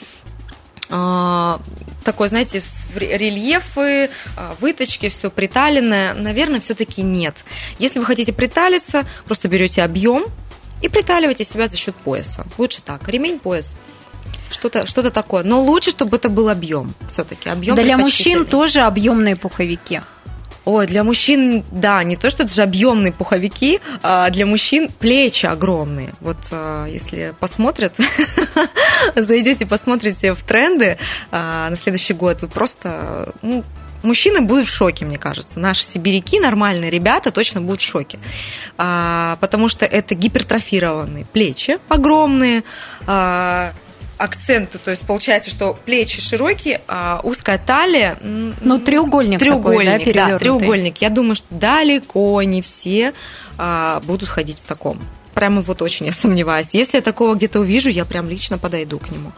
а, 0.90 1.62
такой, 2.04 2.30
знаете, 2.30 2.62
рельефы, 2.96 4.10
выточки, 4.60 5.10
все 5.10 5.30
приталенное, 5.30 6.16
наверное, 6.16 6.60
все-таки 6.60 7.04
нет. 7.04 7.36
Если 7.78 8.00
вы 8.00 8.06
хотите 8.06 8.34
приталиться, 8.34 9.06
просто 9.26 9.48
берете 9.48 9.84
объем 9.84 10.26
и 10.82 10.90
приталиваете 10.90 11.44
себя 11.44 11.68
за 11.68 11.78
счет 11.78 11.96
пояса. 11.96 12.46
Лучше 12.58 12.82
так. 12.82 13.08
Ремень, 13.08 13.38
пояс. 13.38 13.76
Что-то 14.50 14.86
что 14.86 15.10
такое. 15.10 15.44
Но 15.44 15.62
лучше, 15.62 15.92
чтобы 15.92 16.18
это 16.18 16.30
был 16.30 16.50
объем. 16.50 16.94
Все-таки 17.08 17.50
объем. 17.50 17.76
Для 17.76 17.98
мужчин 17.98 18.46
тоже 18.46 18.82
объемные 18.82 19.36
пуховики. 19.36 20.02
Ой, 20.66 20.86
для 20.86 21.04
мужчин, 21.04 21.64
да, 21.72 22.04
не 22.04 22.16
то, 22.16 22.30
что 22.30 22.44
это 22.44 22.54
же 22.54 22.62
объемные 22.62 23.12
пуховики, 23.12 23.80
а 24.04 24.30
для 24.30 24.46
мужчин 24.46 24.88
плечи 25.00 25.48
огромные. 25.48 26.14
Вот 26.20 26.38
а, 26.52 26.86
если 26.86 27.34
посмотрят, 27.40 27.96
зайдете, 29.16 29.66
посмотрите 29.66 30.36
в 30.36 30.44
тренды 30.44 31.00
а, 31.32 31.70
на 31.72 31.76
следующий 31.76 32.14
год, 32.14 32.44
вы 32.44 32.50
просто, 32.50 33.34
ну, 33.42 33.64
мужчины 34.04 34.42
будут 34.42 34.68
в 34.68 34.72
шоке, 34.72 35.06
мне 35.06 35.18
кажется. 35.18 35.60
Наши 35.60 35.84
сибиряки, 35.84 36.40
нормальные 36.40 36.92
ребята, 36.92 37.32
точно 37.32 37.62
будут 37.62 37.82
в 37.82 37.86
шоке. 37.86 38.20
А, 38.78 39.38
потому 39.42 39.70
что 39.70 39.86
это 39.86 40.14
гипертрофированные 40.14 41.26
плечи 41.26 41.80
огромные, 41.88 42.64
а, 43.08 43.74
акценты, 44.20 44.78
то 44.78 44.92
есть 44.92 45.04
получается, 45.04 45.50
что 45.50 45.78
плечи 45.86 46.22
широкие, 46.22 46.82
а 46.88 47.22
узкая 47.24 47.58
талия. 47.58 48.18
Ну, 48.22 48.78
треугольник. 48.78 49.40
Треугольник, 49.40 50.00
такой, 50.00 50.14
да, 50.14 50.28
да, 50.28 50.40
треугольник. 50.40 50.98
Я 50.98 51.10
думаю, 51.10 51.36
что 51.36 51.48
далеко 51.50 52.44
не 52.44 52.62
все 52.62 53.14
а, 53.58 54.02
будут 54.02 54.30
ходить 54.30 54.58
в 54.62 54.68
таком. 54.68 55.00
Прямо 55.34 55.62
вот 55.62 55.82
очень 55.82 56.08
я 56.08 56.12
сомневаюсь. 56.12 56.68
Если 56.74 56.98
я 56.98 57.02
такого 57.02 57.36
где-то 57.36 57.62
увижу, 57.62 57.90
я 57.90 58.04
прям 58.04 58.30
лично 58.30 58.58
подойду 58.58 59.00
к 59.00 59.10
нему 59.10 59.32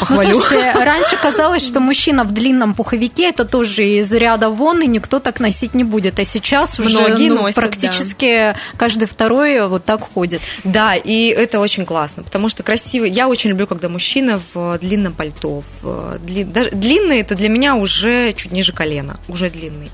похвалю. 0.00 0.30
Ну, 0.30 0.40
слушайте, 0.40 0.72
раньше 0.84 1.16
казалось, 1.16 1.64
что 1.64 1.80
мужчина 1.80 2.24
в 2.24 2.32
длинном 2.32 2.74
пуховике 2.74 3.28
это 3.28 3.44
тоже 3.44 3.84
из 3.84 4.12
ряда 4.12 4.50
вон, 4.50 4.82
и 4.82 4.86
никто 4.86 5.18
так 5.18 5.40
носить 5.40 5.74
не 5.74 5.84
будет. 5.84 6.18
А 6.18 6.24
сейчас 6.24 6.78
уже 6.78 6.98
Многие 6.98 7.30
ну, 7.30 7.42
носят, 7.42 7.54
практически 7.54 8.26
да. 8.26 8.56
каждый 8.76 9.06
второй 9.06 9.66
вот 9.68 9.84
так 9.84 10.00
ходит. 10.02 10.40
Да, 10.64 10.94
и 10.94 11.28
это 11.28 11.60
очень 11.60 11.86
классно, 11.86 12.22
потому 12.22 12.48
что 12.48 12.62
красивый. 12.62 13.10
Я 13.10 13.28
очень 13.28 13.50
люблю, 13.50 13.66
когда 13.66 13.88
мужчина 13.88 14.40
в 14.52 14.78
длинном 14.78 15.12
пальто. 15.12 15.62
В 15.80 16.18
дли... 16.18 16.44
Даже 16.44 16.70
длинный 16.70 17.20
это 17.20 17.34
для 17.34 17.48
меня 17.48 17.76
уже 17.76 18.32
чуть 18.32 18.52
ниже 18.52 18.72
колена, 18.72 19.18
уже 19.28 19.50
длинный. 19.50 19.90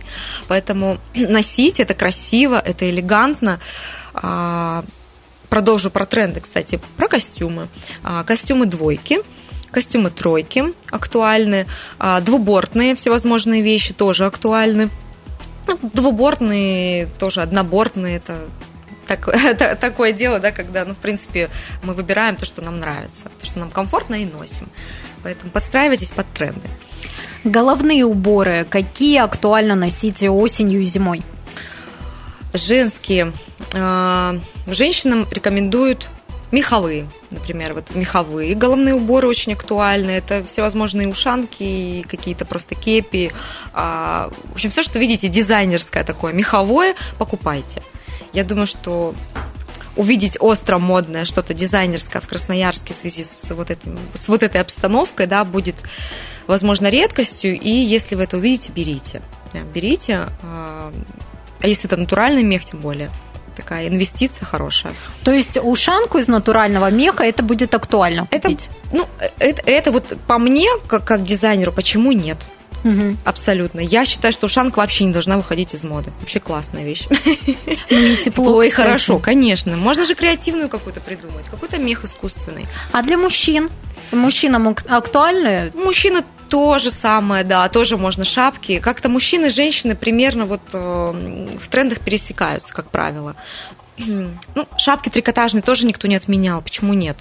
Поэтому 0.49 0.99
носить 1.15 1.81
это 1.81 1.95
красиво, 1.95 2.61
это 2.65 2.89
элегантно. 2.89 3.61
А, 4.15 4.85
продолжу 5.49 5.91
про 5.91 6.07
тренды, 6.07 6.41
кстати, 6.41 6.81
про 6.97 7.09
костюмы. 7.09 7.69
А, 8.03 8.25
костюмы 8.25 8.67
двойки– 8.67 9.21
костюмы 9.71 10.11
тройки 10.11 10.65
актуальны, 10.91 11.67
а, 11.99 12.21
двубортные 12.21 12.95
всевозможные 12.95 13.63
вещи 13.63 13.95
тоже 13.95 14.27
актуальны. 14.27 14.91
Ну, 15.67 15.79
двубортные, 15.83 17.07
тоже 17.19 17.43
однобортные, 17.43 18.17
это 18.17 18.39
так, 19.07 19.27
это, 19.33 19.75
такое 19.77 20.13
дело, 20.13 20.39
да, 20.39 20.53
когда, 20.53 20.85
ну, 20.85 20.95
в 20.95 20.99
принципе, 20.99 21.51
мы 21.83 21.95
выбираем 21.95 22.37
то, 22.37 22.45
что 22.45 22.63
нам 22.63 22.79
нравится, 22.79 23.25
то, 23.41 23.47
что 23.47 23.59
нам 23.59 23.71
комфортно 23.71 24.15
и 24.15 24.25
носим. 24.25 24.69
Поэтому 25.23 25.51
подстраивайтесь 25.51 26.11
под 26.11 26.33
тренды. 26.33 26.69
Головные 27.43 28.05
уборы 28.05 28.67
какие 28.69 29.19
актуально 29.19 29.75
носить 29.75 30.23
осенью 30.23 30.81
и 30.81 30.85
зимой? 30.85 31.23
Женские. 32.53 33.33
А, 33.75 34.39
женщинам 34.67 35.27
рекомендуют 35.31 36.09
Меховые, 36.53 37.09
например, 37.31 37.75
вот 37.75 37.95
меховые 37.95 38.55
головные 38.55 38.95
уборы 38.95 39.29
очень 39.29 39.53
актуальны. 39.53 40.11
Это 40.11 40.45
всевозможные 40.45 41.09
ушанки 41.09 41.63
и 41.63 42.03
какие-то 42.03 42.45
просто 42.45 42.75
кепи. 42.75 43.33
А, 43.73 44.31
в 44.47 44.55
общем, 44.55 44.71
все, 44.71 44.83
что 44.83 44.99
видите, 44.99 45.29
дизайнерское 45.29 46.03
такое, 46.03 46.33
меховое, 46.33 46.97
покупайте. 47.19 47.83
Я 48.33 48.43
думаю, 48.43 48.67
что 48.67 49.15
увидеть 49.95 50.37
остро 50.41 50.79
модное 50.79 51.25
что-то 51.25 51.55
дизайнерское 51.55 52.21
в 52.21 52.27
Красноярске 52.27 52.95
в 52.95 52.97
связи 52.97 53.23
с 53.23 53.51
вот, 53.51 53.71
этим, 53.71 53.99
с 54.15 54.29
вот 54.29 54.43
этой 54.43 54.61
обстановкой, 54.61 55.27
да, 55.27 55.45
будет, 55.45 55.77
возможно, 56.49 56.89
редкостью, 56.89 57.59
и 57.61 57.71
если 57.71 58.17
вы 58.17 58.25
это 58.25 58.39
увидите, 58.39 58.73
берите. 58.73 59.23
Берите, 59.75 60.29
а, 60.43 60.93
а 61.61 61.67
если 61.67 61.87
это 61.87 61.97
натуральный 61.97 62.43
мех, 62.43 62.65
тем 62.65 62.81
более– 62.81 63.09
такая 63.61 63.89
инвестиция 63.89 64.47
хорошая. 64.47 64.95
То 65.23 65.33
есть 65.33 65.59
ушанку 65.63 66.19
из 66.19 66.29
натурального 66.29 66.91
меха 66.91 67.25
это 67.25 67.43
будет 67.43 67.75
актуально 67.75 68.27
купить? 68.27 68.69
Это, 68.91 68.97
ну, 68.97 69.07
это, 69.39 69.63
это 69.67 69.93
вот 69.93 70.17
по 70.27 70.39
мне, 70.39 70.69
как, 70.87 71.05
как 71.05 71.25
дизайнеру, 71.25 71.73
почему 71.73 72.13
нет? 72.13 72.39
Угу. 72.83 73.19
Абсолютно. 73.25 73.81
Я 73.81 74.07
считаю, 74.07 74.33
что 74.33 74.47
ушанка 74.47 74.79
вообще 74.79 75.05
не 75.05 75.13
должна 75.13 75.37
выходить 75.37 75.75
из 75.75 75.85
моды. 75.85 76.13
Вообще 76.21 76.41
классная 76.41 76.85
вещь. 76.85 77.07
Ну 77.91 77.97
и 77.97 78.17
тепло, 78.17 78.45
тепло 78.47 78.63
и 78.63 78.71
хорошо, 78.71 79.19
конечно. 79.19 79.77
Можно 79.77 80.05
же 80.05 80.15
креативную 80.15 80.69
какую-то 80.69 81.01
придумать, 81.01 81.47
какой-то 81.51 81.77
мех 81.77 82.05
искусственный. 82.05 82.67
А 82.93 83.03
для 83.03 83.19
мужчин? 83.19 83.69
Мужчинам 84.13 84.75
актуальны? 84.89 85.73
Мужчины 85.75 86.25
то 86.51 86.79
же 86.79 86.91
самое, 86.91 87.45
да, 87.45 87.69
тоже 87.69 87.97
можно 87.97 88.25
шапки. 88.25 88.81
Как-то 88.81 89.09
мужчины 89.09 89.47
и 89.47 89.51
женщины 89.51 89.95
примерно 89.95 90.45
вот 90.45 90.61
э, 90.73 91.57
в 91.63 91.69
трендах 91.69 92.01
пересекаются, 92.01 92.75
как 92.75 92.91
правило. 92.91 93.35
Ну, 94.55 94.67
шапки 94.77 95.09
трикотажные 95.09 95.63
тоже 95.63 95.87
никто 95.87 96.09
не 96.09 96.17
отменял. 96.17 96.63
Почему 96.63 96.95
нет? 96.95 97.17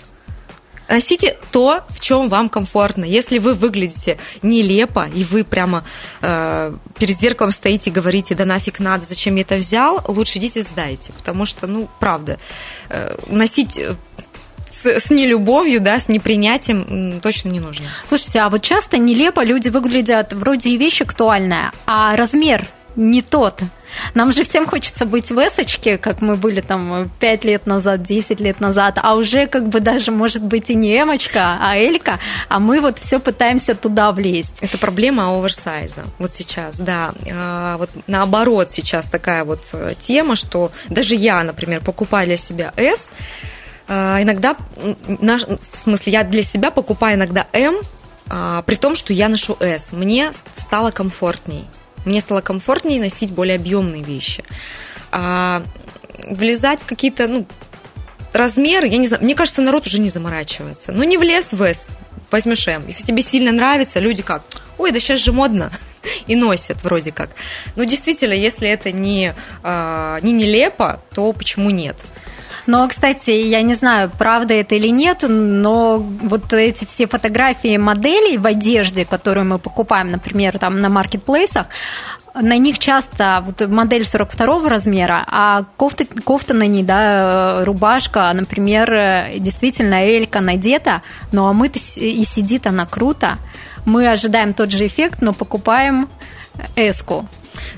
Носите 0.89 1.37
то, 1.51 1.83
в 1.89 1.99
чем 1.99 2.29
вам 2.29 2.49
комфортно. 2.49 3.05
Если 3.05 3.37
вы 3.37 3.53
выглядите 3.53 4.17
нелепо, 4.41 5.07
и 5.13 5.23
вы 5.23 5.43
прямо 5.43 5.83
э, 6.21 6.73
перед 6.97 7.17
зеркалом 7.17 7.51
стоите 7.51 7.91
и 7.91 7.93
говорите, 7.93 8.33
да 8.33 8.45
нафиг 8.45 8.79
надо, 8.79 9.05
зачем 9.05 9.35
я 9.35 9.41
это 9.41 9.55
взял, 9.55 10.03
лучше 10.07 10.39
идите 10.39 10.63
сдайте. 10.63 11.13
Потому 11.13 11.45
что, 11.45 11.67
ну, 11.67 11.87
правда, 11.99 12.39
э, 12.89 13.15
носить 13.27 13.77
э, 13.77 13.95
с, 14.83 14.85
с 14.85 15.09
нелюбовью, 15.09 15.81
да, 15.81 15.99
с 15.99 16.09
непринятием 16.09 17.19
точно 17.21 17.49
не 17.49 17.59
нужно. 17.59 17.87
Слушайте, 18.07 18.39
а 18.39 18.49
вот 18.49 18.61
часто 18.61 18.97
нелепо 18.97 19.43
люди 19.43 19.69
выглядят, 19.69 20.33
вроде 20.33 20.69
и 20.69 20.77
вещь 20.77 21.01
актуальная, 21.01 21.71
а 21.85 22.15
размер 22.15 22.67
не 22.95 23.21
тот. 23.21 23.61
Нам 24.13 24.31
же 24.31 24.43
всем 24.43 24.65
хочется 24.65 25.05
быть 25.05 25.31
в 25.31 25.39
эсочке, 25.39 25.97
как 25.97 26.21
мы 26.21 26.35
были 26.35 26.61
там 26.61 27.09
5 27.19 27.43
лет 27.45 27.65
назад, 27.65 28.03
10 28.03 28.39
лет 28.39 28.59
назад, 28.59 28.99
а 29.01 29.15
уже 29.15 29.47
как 29.47 29.67
бы 29.69 29.79
даже 29.79 30.11
может 30.11 30.43
быть 30.43 30.69
и 30.69 30.75
не 30.75 31.01
эмочка, 31.01 31.57
а 31.59 31.75
элька, 31.75 32.19
а 32.49 32.59
мы 32.59 32.81
вот 32.81 32.99
все 32.99 33.19
пытаемся 33.19 33.73
туда 33.73 34.11
влезть. 34.11 34.59
Это 34.61 34.77
проблема 34.77 35.35
оверсайза 35.35 36.03
вот 36.19 36.33
сейчас, 36.33 36.77
да. 36.77 37.13
А, 37.31 37.77
вот 37.77 37.89
наоборот 38.07 38.69
сейчас 38.71 39.05
такая 39.05 39.43
вот 39.43 39.61
э, 39.73 39.93
тема, 39.97 40.35
что 40.35 40.71
даже 40.89 41.15
я, 41.15 41.43
например, 41.43 41.81
покупаю 41.81 42.27
для 42.27 42.37
себя 42.37 42.73
S, 42.75 43.11
иногда, 43.89 44.55
в 44.75 45.77
смысле, 45.77 46.13
я 46.13 46.23
для 46.23 46.43
себя 46.43 46.71
покупаю 46.71 47.15
иногда 47.15 47.47
M, 47.53 47.75
а, 48.29 48.61
при 48.61 48.75
том, 48.75 48.95
что 48.95 49.13
я 49.13 49.27
ношу 49.27 49.57
S. 49.59 49.91
Мне 49.91 50.31
стало 50.57 50.91
комфортней. 50.91 51.65
Мне 52.05 52.21
стало 52.21 52.41
комфортнее 52.41 53.01
носить 53.01 53.31
более 53.31 53.55
объемные 53.55 54.03
вещи. 54.03 54.43
А 55.11 55.63
влезать 56.23 56.79
в 56.81 56.85
какие-то, 56.85 57.27
ну, 57.27 57.45
размеры, 58.33 58.87
я 58.87 58.97
не 58.97 59.07
знаю, 59.07 59.23
мне 59.23 59.35
кажется, 59.35 59.61
народ 59.61 59.87
уже 59.87 59.99
не 59.99 60.09
заморачивается. 60.09 60.91
Ну, 60.91 61.03
не 61.03 61.17
влез 61.17 61.51
в 61.51 61.61
S, 61.63 61.87
возьмешь 62.29 62.67
M. 62.67 62.83
Если 62.87 63.05
тебе 63.05 63.21
сильно 63.21 63.51
нравится, 63.51 63.99
люди 63.99 64.21
как, 64.21 64.43
ой, 64.77 64.91
да 64.91 64.99
сейчас 64.99 65.19
же 65.19 65.31
модно, 65.31 65.71
и 66.27 66.35
носят 66.35 66.83
вроде 66.83 67.11
как. 67.11 67.31
Но 67.75 67.83
действительно, 67.83 68.33
если 68.33 68.69
это 68.69 68.91
не, 68.91 69.33
а, 69.63 70.19
не 70.21 70.31
нелепо, 70.31 71.01
то 71.13 71.33
почему 71.33 71.71
нет? 71.71 71.97
Но, 72.69 72.87
кстати, 72.87 73.31
я 73.31 73.63
не 73.63 73.73
знаю, 73.73 74.11
правда 74.15 74.53
это 74.53 74.75
или 74.75 74.89
нет, 74.89 75.25
но 75.27 75.97
вот 75.97 76.53
эти 76.53 76.85
все 76.85 77.07
фотографии 77.07 77.77
моделей 77.77 78.37
в 78.37 78.45
одежде, 78.45 79.05
которые 79.05 79.43
мы 79.43 79.57
покупаем, 79.57 80.11
например, 80.11 80.59
там 80.59 80.79
на 80.79 80.87
маркетплейсах, 80.87 81.65
на 82.35 82.57
них 82.59 82.77
часто 82.77 83.43
вот 83.43 83.67
модель 83.67 84.05
42 84.05 84.69
размера, 84.69 85.23
а 85.25 85.63
кофта, 85.77 86.05
кофта 86.05 86.53
на 86.53 86.67
ней, 86.67 86.83
да, 86.83 87.65
рубашка, 87.65 88.31
например, 88.35 89.31
действительно 89.39 89.95
элька 89.95 90.39
надета, 90.39 91.01
ну 91.31 91.47
а 91.47 91.53
мы-то 91.53 91.79
и 91.79 92.23
сидит 92.23 92.67
она 92.67 92.85
круто. 92.85 93.39
Мы 93.85 94.07
ожидаем 94.07 94.53
тот 94.53 94.71
же 94.71 94.85
эффект, 94.85 95.23
но 95.23 95.33
покупаем 95.33 96.07
эску. 96.75 97.27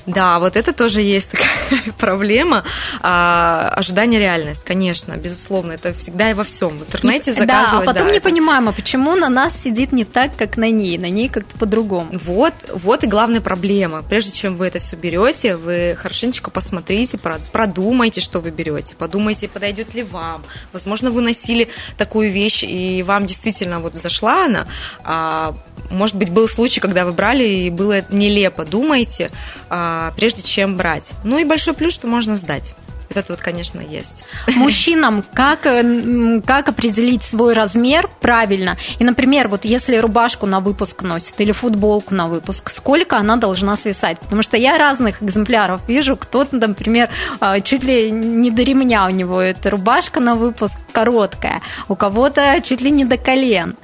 Да, 0.06 0.38
вот 0.38 0.56
это 0.56 0.72
тоже 0.72 1.00
есть 1.00 1.30
такая 1.30 1.48
проблема. 1.98 2.64
А, 3.00 3.72
ожидание 3.76 4.20
реальность, 4.20 4.64
конечно, 4.64 5.16
безусловно, 5.16 5.72
это 5.72 5.92
всегда 5.92 6.30
и 6.30 6.34
во 6.34 6.44
всем. 6.44 6.78
В 6.78 6.82
интернете 6.82 7.32
заказывать. 7.32 7.48
Да, 7.48 7.78
а 7.78 7.84
потом 7.84 8.06
да, 8.06 8.12
не 8.12 8.18
это... 8.18 8.28
понимаем, 8.28 8.68
а 8.68 8.72
почему 8.72 9.16
на 9.16 9.28
нас 9.28 9.60
сидит 9.60 9.92
не 9.92 10.04
так, 10.04 10.36
как 10.36 10.56
на 10.56 10.70
ней, 10.70 10.98
на 10.98 11.08
ней 11.10 11.28
как-то 11.28 11.56
по-другому. 11.58 12.08
Вот, 12.12 12.54
вот 12.72 13.04
и 13.04 13.06
главная 13.06 13.40
проблема. 13.40 14.02
Прежде 14.02 14.32
чем 14.32 14.56
вы 14.56 14.66
это 14.66 14.78
все 14.78 14.96
берете, 14.96 15.56
вы 15.56 15.96
хорошенечко 15.98 16.50
посмотрите, 16.50 17.18
продумайте, 17.18 18.20
что 18.20 18.40
вы 18.40 18.50
берете, 18.50 18.94
подумайте, 18.96 19.48
подойдет 19.48 19.94
ли 19.94 20.02
вам. 20.02 20.44
Возможно, 20.72 21.10
вы 21.10 21.22
носили 21.22 21.68
такую 21.96 22.32
вещь, 22.32 22.62
и 22.62 23.02
вам 23.02 23.26
действительно 23.26 23.80
вот 23.80 23.96
зашла 23.96 24.46
она. 24.46 24.66
А, 25.04 25.54
может 25.90 26.16
быть, 26.16 26.30
был 26.30 26.48
случай, 26.48 26.80
когда 26.80 27.04
вы 27.04 27.12
брали, 27.12 27.44
и 27.44 27.70
было 27.70 28.02
нелепо. 28.10 28.64
Думайте, 28.64 29.30
а, 29.68 30.12
прежде 30.16 30.42
чем 30.42 30.76
брать. 30.76 31.10
Ну 31.24 31.38
и 31.38 31.44
большой 31.44 31.74
плюс, 31.74 31.94
что 31.94 32.06
можно 32.06 32.36
сдать. 32.36 32.74
Это 33.14 33.32
вот, 33.32 33.40
конечно, 33.40 33.80
есть. 33.80 34.24
Мужчинам 34.56 35.24
как, 35.32 35.66
э, 35.66 36.40
как 36.44 36.68
определить 36.68 37.22
свой 37.22 37.52
размер 37.52 38.08
правильно? 38.20 38.76
И, 38.98 39.04
например, 39.04 39.48
вот 39.48 39.64
если 39.64 39.96
рубашку 39.96 40.46
на 40.46 40.60
выпуск 40.60 41.02
носит 41.02 41.40
или 41.40 41.52
футболку 41.52 42.14
на 42.14 42.28
выпуск, 42.28 42.70
сколько 42.70 43.18
она 43.18 43.36
должна 43.36 43.76
свисать? 43.76 44.18
Потому 44.20 44.42
что 44.42 44.56
я 44.56 44.78
разных 44.78 45.22
экземпляров 45.22 45.86
вижу. 45.88 46.16
Кто-то, 46.16 46.56
например, 46.56 47.08
а, 47.40 47.60
чуть 47.60 47.84
ли 47.84 48.10
не 48.10 48.50
до 48.50 48.62
ремня 48.62 49.06
у 49.06 49.10
него 49.10 49.40
эта 49.40 49.70
рубашка 49.70 50.20
на 50.20 50.34
выпуск 50.34 50.78
короткая, 50.92 51.60
у 51.88 51.96
кого-то 51.96 52.60
чуть 52.62 52.80
ли 52.80 52.90
не 52.90 53.04
до 53.04 53.16
колен. 53.18 53.76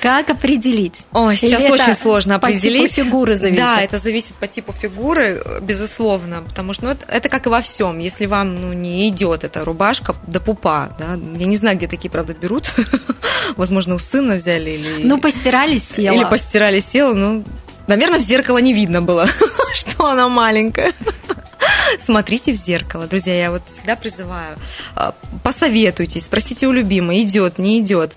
Как 0.00 0.30
определить? 0.30 1.06
Ой, 1.12 1.36
сейчас 1.36 1.60
Или 1.60 1.70
очень 1.70 1.94
сложно 1.94 2.36
определить. 2.36 2.90
По 2.90 2.94
типу 2.94 3.08
фигуры 3.08 3.36
зависит. 3.36 3.64
Да, 3.64 3.80
это 3.80 3.98
зависит 3.98 4.34
по 4.34 4.46
типу 4.46 4.72
фигуры, 4.72 5.42
безусловно, 5.60 6.42
потому 6.42 6.72
что 6.72 6.86
ну, 6.86 6.90
это, 6.92 7.04
это 7.08 7.28
как 7.28 7.46
и 7.46 7.48
во 7.48 7.60
всем. 7.60 7.98
Если 7.98 8.26
вам 8.26 8.54
ну, 8.54 8.72
не 8.72 9.08
идет 9.08 9.44
эта 9.44 9.64
рубашка 9.64 10.14
до 10.26 10.40
пупа, 10.40 10.94
да, 10.98 11.18
я 11.36 11.46
не 11.46 11.56
знаю, 11.56 11.76
где 11.76 11.88
такие, 11.88 12.10
правда, 12.10 12.34
берут. 12.34 12.72
Возможно, 13.56 13.96
у 13.96 13.98
сына 13.98 14.36
взяли 14.36 14.70
или. 14.70 15.04
Ну, 15.04 15.20
постирали 15.20 15.78
села. 15.78 16.14
Или 16.14 16.24
постирали 16.24 16.80
села, 16.80 17.14
ну, 17.14 17.44
наверное, 17.86 18.20
в 18.20 18.22
зеркало 18.22 18.58
не 18.58 18.72
видно 18.72 19.02
было, 19.02 19.26
что 19.74 20.06
она 20.06 20.28
маленькая. 20.28 20.92
Смотрите 21.98 22.52
в 22.52 22.56
зеркало, 22.56 23.06
друзья, 23.06 23.34
я 23.34 23.50
вот 23.50 23.62
всегда 23.66 23.96
призываю, 23.96 24.56
а, 24.94 25.14
посоветуйтесь, 25.42 26.26
спросите 26.26 26.66
у 26.66 26.72
любимой, 26.72 27.22
идет, 27.22 27.58
не 27.58 27.80
идет 27.80 28.16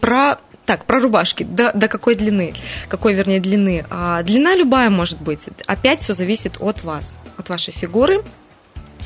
про 0.00 0.38
так, 0.68 0.84
про 0.84 1.00
рубашки. 1.00 1.44
До, 1.44 1.72
до 1.72 1.88
какой 1.88 2.14
длины? 2.14 2.52
Какой, 2.88 3.14
вернее, 3.14 3.40
длины? 3.40 3.86
А, 3.88 4.22
длина 4.22 4.54
любая 4.54 4.90
может 4.90 5.18
быть. 5.18 5.46
Опять 5.66 6.00
все 6.00 6.12
зависит 6.12 6.58
от 6.60 6.84
вас, 6.84 7.16
от 7.38 7.48
вашей 7.48 7.72
фигуры, 7.72 8.22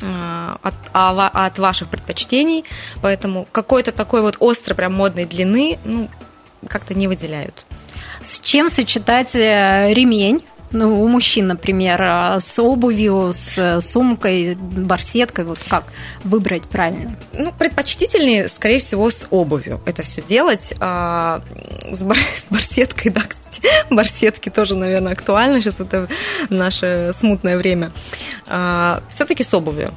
а, 0.01 0.57
от, 0.61 0.73
а, 0.91 1.29
от 1.45 1.57
ваших 1.59 1.87
предпочтений. 1.87 2.65
Поэтому 3.01 3.47
какой-то 3.51 3.93
такой 3.93 4.21
вот 4.21 4.35
острой, 4.41 4.75
прям 4.75 4.93
модной 4.93 5.23
длины, 5.23 5.79
ну, 5.85 6.09
как-то 6.67 6.93
не 6.93 7.07
выделяют. 7.07 7.65
С 8.21 8.41
чем 8.41 8.67
сочетать 8.69 9.33
э, 9.33 9.93
ремень? 9.93 10.43
Ну, 10.73 11.01
у 11.01 11.07
мужчин, 11.07 11.47
например, 11.47 12.01
а 12.01 12.39
с 12.39 12.59
обувью, 12.59 13.31
с 13.33 13.79
сумкой, 13.81 14.55
барсеткой, 14.55 15.45
вот 15.45 15.59
как 15.69 15.85
выбрать 16.23 16.67
правильно? 16.67 17.15
Ну, 17.31 17.53
предпочтительнее, 17.57 18.49
скорее 18.49 18.79
всего, 18.79 19.09
с 19.09 19.27
обувью 19.29 19.79
это 19.85 20.01
все 20.01 20.21
делать. 20.21 20.73
А 20.79 21.41
с, 21.91 22.01
бар- 22.01 22.17
с 22.37 22.51
барсеткой, 22.51 23.11
да, 23.11 23.21
барсетки 23.89 24.49
тоже, 24.49 24.75
наверное, 24.75 25.13
актуальны 25.13 25.61
сейчас 25.61 25.79
это 25.79 26.07
наше 26.49 27.11
смутное 27.13 27.57
время. 27.57 27.91
А, 28.47 29.03
все-таки 29.09 29.43
с 29.43 29.53
обувью. 29.53 29.91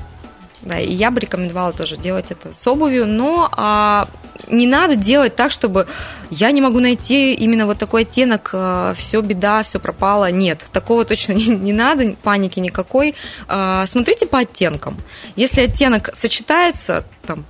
Да, 0.66 0.80
и 0.80 0.92
я 0.92 1.12
бы 1.12 1.20
рекомендовала 1.20 1.72
тоже 1.72 1.96
делать 1.96 2.30
это 2.30 2.52
с 2.52 2.66
обувью, 2.66 3.06
но 3.06 3.48
а, 3.56 4.08
не 4.48 4.66
надо 4.66 4.96
делать 4.96 5.36
так, 5.36 5.52
чтобы 5.52 5.86
я 6.28 6.50
не 6.50 6.60
могу 6.60 6.80
найти 6.80 7.34
именно 7.34 7.66
вот 7.66 7.78
такой 7.78 8.02
оттенок, 8.02 8.50
а, 8.52 8.92
все 8.94 9.20
беда, 9.20 9.62
все 9.62 9.78
пропало. 9.78 10.28
Нет, 10.32 10.66
такого 10.72 11.04
точно 11.04 11.32
не, 11.34 11.46
не 11.46 11.72
надо, 11.72 12.16
паники 12.20 12.58
никакой. 12.58 13.14
А, 13.46 13.86
смотрите 13.86 14.26
по 14.26 14.40
оттенкам. 14.40 14.96
Если 15.36 15.60
оттенок 15.60 16.10
сочетается, 16.14 17.04
там, 17.24 17.44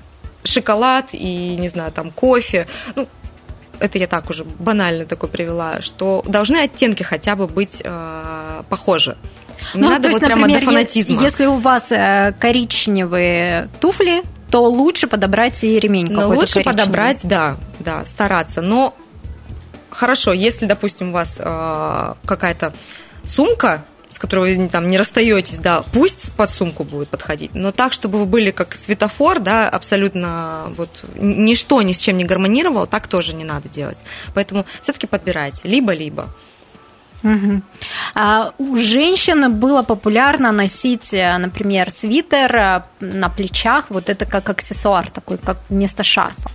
шоколад 0.44 1.09
и, 1.12 1.57
не 1.57 1.70
знаю, 1.70 1.92
там, 1.92 2.11
кофе, 2.11 2.66
ну, 2.94 3.09
это 3.79 3.98
я 3.98 4.07
так 4.07 4.29
уже 4.29 4.44
банально 4.44 5.07
такой 5.07 5.31
привела, 5.31 5.81
что 5.81 6.22
должны 6.26 6.59
оттенки 6.59 7.02
хотя 7.02 7.35
бы 7.35 7.46
быть 7.46 7.81
э, 7.83 8.62
похожи. 8.68 9.16
Не 9.74 9.82
ну, 9.82 9.90
надо 9.90 10.08
вот 10.08 10.14
есть, 10.14 10.24
прямо 10.24 10.42
например, 10.42 10.60
до 10.60 10.66
фанатизма. 10.66 11.22
Если 11.22 11.46
у 11.46 11.56
вас 11.56 11.90
э, 11.90 12.34
коричневые 12.38 13.68
туфли, 13.80 14.22
то 14.50 14.62
лучше 14.64 15.06
подобрать 15.06 15.62
и 15.64 15.78
ремень 15.78 16.06
ну, 16.08 16.28
Лучше 16.28 16.62
подобрать, 16.62 17.20
да, 17.22 17.56
да, 17.80 18.04
стараться. 18.06 18.62
Но 18.62 18.94
хорошо, 19.90 20.32
если, 20.32 20.66
допустим, 20.66 21.10
у 21.10 21.12
вас 21.12 21.36
э, 21.38 22.14
какая-то 22.24 22.72
сумка, 23.24 23.84
с 24.08 24.18
которой 24.18 24.56
вы 24.56 24.68
там 24.68 24.88
не 24.88 24.98
расстаетесь, 24.98 25.58
да, 25.58 25.82
пусть 25.92 26.32
под 26.32 26.50
сумку 26.50 26.84
будет 26.84 27.08
подходить, 27.08 27.54
но 27.54 27.72
так, 27.72 27.92
чтобы 27.92 28.18
вы 28.18 28.26
были 28.26 28.50
как 28.50 28.74
светофор, 28.74 29.40
да, 29.40 29.68
абсолютно 29.68 30.72
вот 30.76 31.04
ничто 31.16 31.82
ни 31.82 31.92
с 31.92 31.98
чем 31.98 32.16
не 32.16 32.24
гармонировало, 32.24 32.86
так 32.86 33.08
тоже 33.08 33.34
не 33.34 33.44
надо 33.44 33.68
делать. 33.68 33.98
Поэтому 34.34 34.64
все-таки 34.82 35.06
подбирайте 35.06 35.60
либо-либо. 35.64 36.28
Угу. 37.26 37.62
А 38.14 38.52
у 38.58 38.76
женщин 38.76 39.52
было 39.52 39.82
популярно 39.82 40.52
носить, 40.52 41.12
э, 41.12 41.38
например, 41.38 41.90
свитер 41.90 42.56
э, 42.56 42.82
на 43.00 43.28
плечах, 43.28 43.86
вот 43.88 44.08
это 44.08 44.24
как 44.26 44.48
аксессуар 44.48 45.10
такой, 45.10 45.38
как 45.38 45.58
вместо 45.68 46.02
шарфа. 46.04 46.50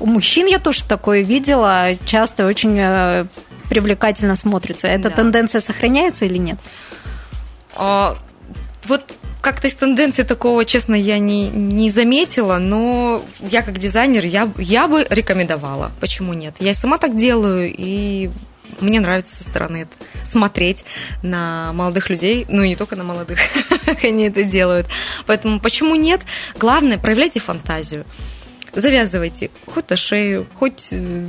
У 0.00 0.06
мужчин 0.06 0.46
я 0.46 0.58
тоже 0.58 0.84
такое 0.84 1.22
видела, 1.22 1.90
часто 2.06 2.46
очень 2.46 2.78
э, 2.78 3.26
привлекательно 3.68 4.36
смотрится. 4.36 4.86
Эта 4.86 5.10
да. 5.10 5.16
тенденция 5.16 5.60
сохраняется 5.60 6.24
или 6.24 6.38
нет? 6.38 6.58
А, 7.74 8.16
вот 8.86 9.12
как-то 9.42 9.68
из 9.68 9.74
тенденции 9.74 10.22
такого, 10.22 10.64
честно, 10.64 10.94
я 10.94 11.18
не, 11.18 11.48
не 11.48 11.90
заметила, 11.90 12.58
но 12.58 13.22
я 13.40 13.62
как 13.62 13.78
дизайнер, 13.78 14.24
я, 14.24 14.48
я 14.56 14.88
бы 14.88 15.06
рекомендовала. 15.10 15.92
Почему 16.00 16.32
нет? 16.32 16.54
Я 16.58 16.74
сама 16.74 16.98
так 16.98 17.16
делаю, 17.16 17.72
и 17.76 18.30
мне 18.80 19.00
нравится 19.00 19.36
со 19.36 19.44
стороны 19.44 19.82
это, 19.82 19.92
смотреть 20.24 20.84
на 21.22 21.72
молодых 21.72 22.10
людей, 22.10 22.44
ну 22.48 22.62
и 22.62 22.68
не 22.68 22.76
только 22.76 22.96
на 22.96 23.04
молодых, 23.04 23.38
как 23.86 24.04
они 24.04 24.28
это 24.28 24.42
делают. 24.42 24.86
Поэтому 25.26 25.60
почему 25.60 25.94
нет? 25.94 26.22
Главное, 26.58 26.98
проявляйте 26.98 27.40
фантазию. 27.40 28.04
Завязывайте 28.74 29.50
хоть 29.66 29.88
на 29.88 29.96
шею, 29.96 30.46
хоть 30.54 30.88
э, 30.90 31.28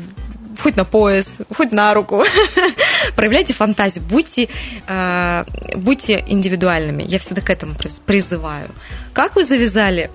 хоть 0.59 0.75
на 0.75 0.85
пояс, 0.85 1.37
хоть 1.55 1.71
на 1.71 1.93
руку. 1.93 2.23
проявляйте 3.15 3.53
фантазию, 3.53 4.03
будьте, 4.03 4.49
э, 4.87 5.43
будьте 5.75 6.23
индивидуальными. 6.27 7.03
Я 7.03 7.19
всегда 7.19 7.41
к 7.41 7.49
этому 7.49 7.75
призываю. 8.05 8.69
Как 9.13 9.35
вы 9.35 9.43
завязали 9.43 10.09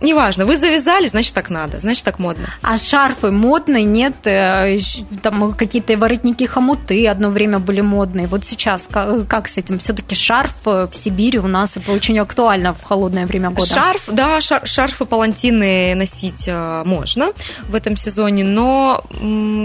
Неважно, 0.00 0.46
вы 0.46 0.56
завязали, 0.56 1.06
значит 1.06 1.34
так 1.34 1.50
надо, 1.50 1.80
значит 1.80 2.04
так 2.04 2.18
модно. 2.18 2.54
А 2.62 2.78
шарфы 2.78 3.30
модные, 3.30 3.84
нет? 3.84 4.26
Э, 4.26 4.78
там 5.22 5.52
какие-то 5.52 5.96
воротники 5.96 6.44
хомуты 6.44 7.06
одно 7.08 7.30
время 7.30 7.58
были 7.58 7.80
модные. 7.80 8.28
Вот 8.28 8.44
сейчас 8.44 8.88
как, 8.90 9.26
как 9.26 9.48
с 9.48 9.58
этим? 9.58 9.78
Все-таки 9.78 10.14
шарф 10.14 10.54
э, 10.66 10.86
в 10.90 10.94
Сибири 10.94 11.38
у 11.38 11.48
нас 11.48 11.76
это 11.76 11.90
очень 11.92 12.18
актуально 12.18 12.74
в 12.74 12.82
холодное 12.84 13.26
время 13.26 13.50
года. 13.50 13.74
Шарф, 13.74 14.02
да, 14.06 14.40
шар, 14.40 14.66
шарфы, 14.66 15.04
палантины 15.04 15.94
носить 15.96 16.44
э, 16.46 16.82
можно 16.84 17.32
в 17.68 17.74
этом 17.74 17.96
сезоне, 17.96 18.44
но 18.44 19.04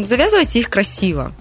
завязывайте 0.03 0.59
их 0.59 0.69
красиво 0.69 1.31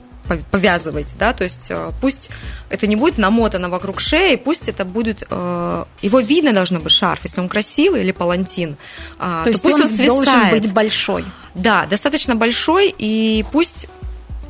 повязывайте, 0.51 1.13
да, 1.19 1.33
то 1.33 1.45
есть 1.45 1.71
пусть 2.01 2.31
это 2.71 2.87
не 2.87 2.97
будет 2.97 3.19
намотано 3.19 3.69
вокруг 3.69 4.01
шеи, 4.01 4.37
пусть 4.37 4.69
это 4.69 4.85
будет, 4.85 5.25
э, 5.29 5.85
его 6.01 6.21
видно 6.21 6.53
должно 6.53 6.81
быть 6.81 6.93
шарф, 6.93 7.21
если 7.25 7.41
он 7.41 7.49
красивый 7.49 8.03
или 8.03 8.13
палантин, 8.13 8.77
э, 9.19 9.19
то, 9.19 9.45
то 9.45 9.51
есть 9.51 9.63
пусть 9.63 9.75
он, 9.75 9.83
он 9.83 9.89
свисает. 9.89 10.09
должен 10.09 10.51
быть 10.51 10.73
большой. 10.73 11.25
Да, 11.55 11.87
достаточно 11.87 12.35
большой, 12.35 12.95
и 12.97 13.45
пусть 13.53 13.89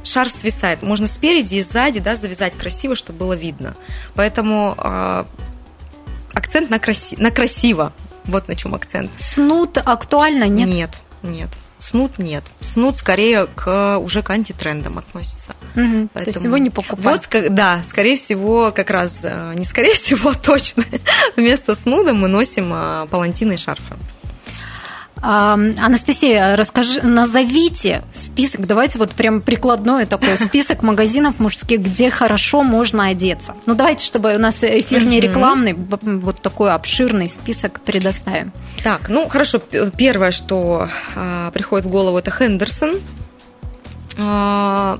шарф 0.04 0.32
свисает. 0.32 0.82
Можно 0.82 1.06
спереди 1.06 1.56
и 1.56 1.62
сзади, 1.62 2.00
да, 2.00 2.16
завязать 2.16 2.56
красиво, 2.56 2.94
чтобы 2.94 3.18
было 3.20 3.32
видно. 3.32 3.74
Поэтому 4.14 4.74
э, 4.78 5.24
акцент 6.34 6.70
на, 6.70 6.78
краси 6.78 7.16
на 7.16 7.30
красиво. 7.30 7.92
Вот 8.24 8.46
на 8.46 8.54
чем 8.54 8.74
акцент. 8.74 9.10
Снуд 9.16 9.78
актуально, 9.78 10.44
нет? 10.44 10.68
Нет, 10.68 10.90
нет. 11.22 11.48
Снуд 11.82 12.18
нет. 12.18 12.44
Снуд 12.60 12.96
скорее 12.96 13.46
к 13.46 13.98
уже 13.98 14.22
к 14.22 14.30
антитрендам 14.30 14.98
относится. 14.98 15.56
Угу, 15.74 16.10
Поэтому... 16.12 16.24
То 16.24 16.30
есть 16.30 16.44
его 16.44 16.56
не 16.58 16.70
покупать. 16.70 17.28
Вот, 17.32 17.54
да, 17.54 17.82
скорее 17.88 18.16
всего, 18.16 18.70
как 18.70 18.90
раз, 18.90 19.20
э, 19.24 19.54
не 19.56 19.64
скорее 19.64 19.94
всего, 19.94 20.32
точно, 20.42 20.84
вместо 21.34 21.74
снуда 21.74 22.14
мы 22.14 22.28
носим 22.28 22.72
э, 22.72 23.08
палантины 23.10 23.54
и 23.54 23.56
шарфы. 23.56 23.96
Анастасия, 25.22 26.56
расскажи, 26.56 27.00
назовите 27.00 28.02
список, 28.12 28.66
давайте 28.66 28.98
вот 28.98 29.12
прям 29.12 29.40
прикладной 29.40 30.04
такой 30.04 30.36
список 30.36 30.82
магазинов 30.82 31.38
мужских, 31.38 31.80
где 31.80 32.10
хорошо 32.10 32.64
можно 32.64 33.06
одеться. 33.06 33.54
Ну 33.66 33.74
давайте, 33.76 34.04
чтобы 34.04 34.34
у 34.34 34.38
нас 34.40 34.64
эфир 34.64 35.04
не 35.04 35.20
рекламный, 35.20 35.74
вот 35.74 36.42
такой 36.42 36.72
обширный 36.72 37.28
список 37.28 37.80
предоставим. 37.82 38.52
Так, 38.82 39.08
ну 39.08 39.28
хорошо, 39.28 39.60
первое, 39.96 40.32
что 40.32 40.88
а, 41.14 41.52
приходит 41.52 41.86
в 41.86 41.90
голову, 41.90 42.18
это 42.18 42.32
Хендерсон. 42.32 42.96
А, 44.18 44.98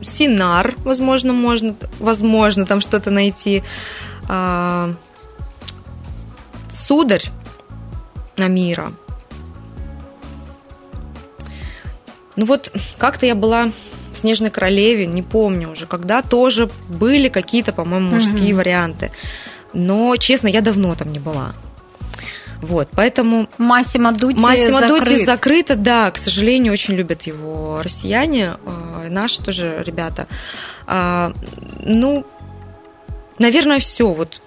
Синар, 0.00 0.74
возможно, 0.78 1.34
можно, 1.34 1.74
возможно, 1.98 2.64
там 2.64 2.80
что-то 2.80 3.10
найти. 3.10 3.62
А, 4.26 4.94
Сударь 6.72 7.24
на 8.38 8.48
Ну 12.40 12.46
вот 12.46 12.72
как-то 12.96 13.26
я 13.26 13.34
была 13.34 13.70
в 14.14 14.16
Снежной 14.16 14.48
королеве, 14.48 15.06
не 15.06 15.20
помню 15.20 15.70
уже, 15.70 15.84
когда 15.84 16.22
тоже 16.22 16.70
были 16.88 17.28
какие-то, 17.28 17.74
по-моему, 17.74 18.14
мужские 18.14 18.52
mm 18.52 18.54
варианты. 18.54 19.12
Но, 19.74 20.16
честно, 20.16 20.48
я 20.48 20.62
давно 20.62 20.94
там 20.94 21.12
не 21.12 21.18
была. 21.18 21.52
Вот, 22.62 22.88
поэтому... 22.92 23.46
Массимо 23.58 24.12
Дути 24.12 24.38
Массимо 24.38 24.88
Дути 24.88 25.22
закрыто, 25.22 25.76
да, 25.76 26.10
к 26.10 26.16
сожалению, 26.16 26.72
очень 26.72 26.94
любят 26.94 27.22
его 27.24 27.82
россияне, 27.82 28.54
э, 28.64 29.08
наши 29.10 29.42
тоже 29.42 29.82
ребята. 29.84 30.26
А, 30.86 31.34
ну, 31.84 32.24
наверное, 33.38 33.80
все. 33.80 34.14
Вот, 34.14 34.40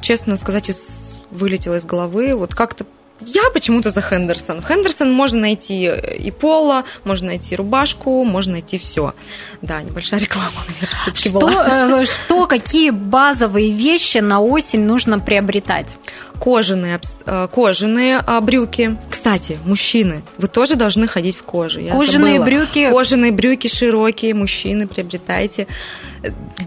честно 0.00 0.38
сказать, 0.38 0.70
из, 0.70 1.10
вылетело 1.30 1.76
из 1.76 1.84
головы. 1.84 2.34
Вот 2.34 2.54
как-то 2.54 2.86
я 3.20 3.42
почему-то 3.52 3.90
за 3.90 4.00
Хендерсон. 4.00 4.62
Хендерсон 4.62 5.12
можно 5.12 5.40
найти 5.40 5.90
и 6.18 6.30
поло, 6.30 6.84
можно 7.04 7.28
найти 7.28 7.56
рубашку, 7.56 8.24
можно 8.24 8.52
найти 8.52 8.78
все. 8.78 9.14
Да, 9.62 9.82
небольшая 9.82 10.20
реклама, 10.20 10.50
наверное, 10.68 11.14
что, 11.14 11.30
была. 11.30 12.00
Э, 12.00 12.04
что, 12.04 12.46
какие 12.46 12.90
базовые 12.90 13.72
вещи 13.72 14.18
на 14.18 14.40
осень 14.40 14.80
нужно 14.80 15.18
приобретать? 15.18 15.96
кожаные, 16.40 16.98
э, 17.26 17.48
кожаные 17.52 18.22
а, 18.26 18.40
брюки. 18.40 18.96
Кстати, 19.10 19.58
мужчины, 19.64 20.22
вы 20.38 20.48
тоже 20.48 20.74
должны 20.74 21.06
ходить 21.06 21.36
в 21.36 21.42
коже. 21.42 21.82
Я 21.82 21.92
кожаные 21.92 22.38
забыла. 22.38 22.44
брюки. 22.44 22.90
Кожаные 22.90 23.30
брюки 23.30 23.68
широкие, 23.68 24.34
мужчины, 24.34 24.88
приобретайте. 24.88 25.66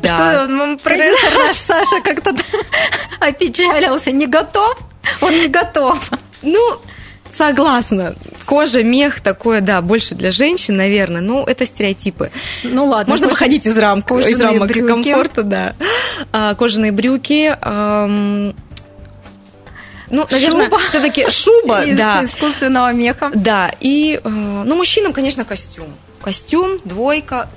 Да. 0.01 0.45
Что, 0.45 0.77
продюсер 0.83 1.33
наш 1.47 1.57
Саша 1.57 2.01
как-то 2.01 2.35
опечалился, 3.19 4.11
не 4.11 4.27
готов? 4.27 4.77
Он 5.21 5.31
не 5.31 5.47
готов. 5.47 6.09
Ну, 6.43 6.79
Согласна. 7.35 8.15
Кожа, 8.45 8.83
мех 8.83 9.21
такое, 9.21 9.61
да, 9.61 9.81
больше 9.81 10.13
для 10.13 10.31
женщин, 10.31 10.75
наверное. 10.77 11.21
Ну, 11.21 11.43
это 11.43 11.65
стереотипы. 11.65 12.31
Ну 12.63 12.85
ладно. 12.85 13.11
Можно 13.11 13.27
выходить 13.27 13.65
из 13.65 13.75
рамок, 13.77 14.11
из 14.11 14.39
рамок 14.39 14.67
брюки. 14.67 14.87
комфорта, 14.87 15.43
да. 15.43 15.75
А, 16.31 16.53
кожаные 16.53 16.91
брюки. 16.91 17.57
Эм, 17.59 18.55
ну, 20.09 20.27
наверное, 20.29 20.69
все-таки 20.89 21.27
шуба, 21.29 21.83
из 21.83 21.97
да. 21.97 22.23
искусственного 22.23 22.93
меха. 22.93 23.31
Да. 23.33 23.71
И, 23.79 24.19
э, 24.23 24.29
ну, 24.29 24.75
мужчинам, 24.75 25.11
конечно, 25.11 25.43
костюм. 25.43 25.87
Костюм, 26.21 26.79
двойка, 26.85 27.49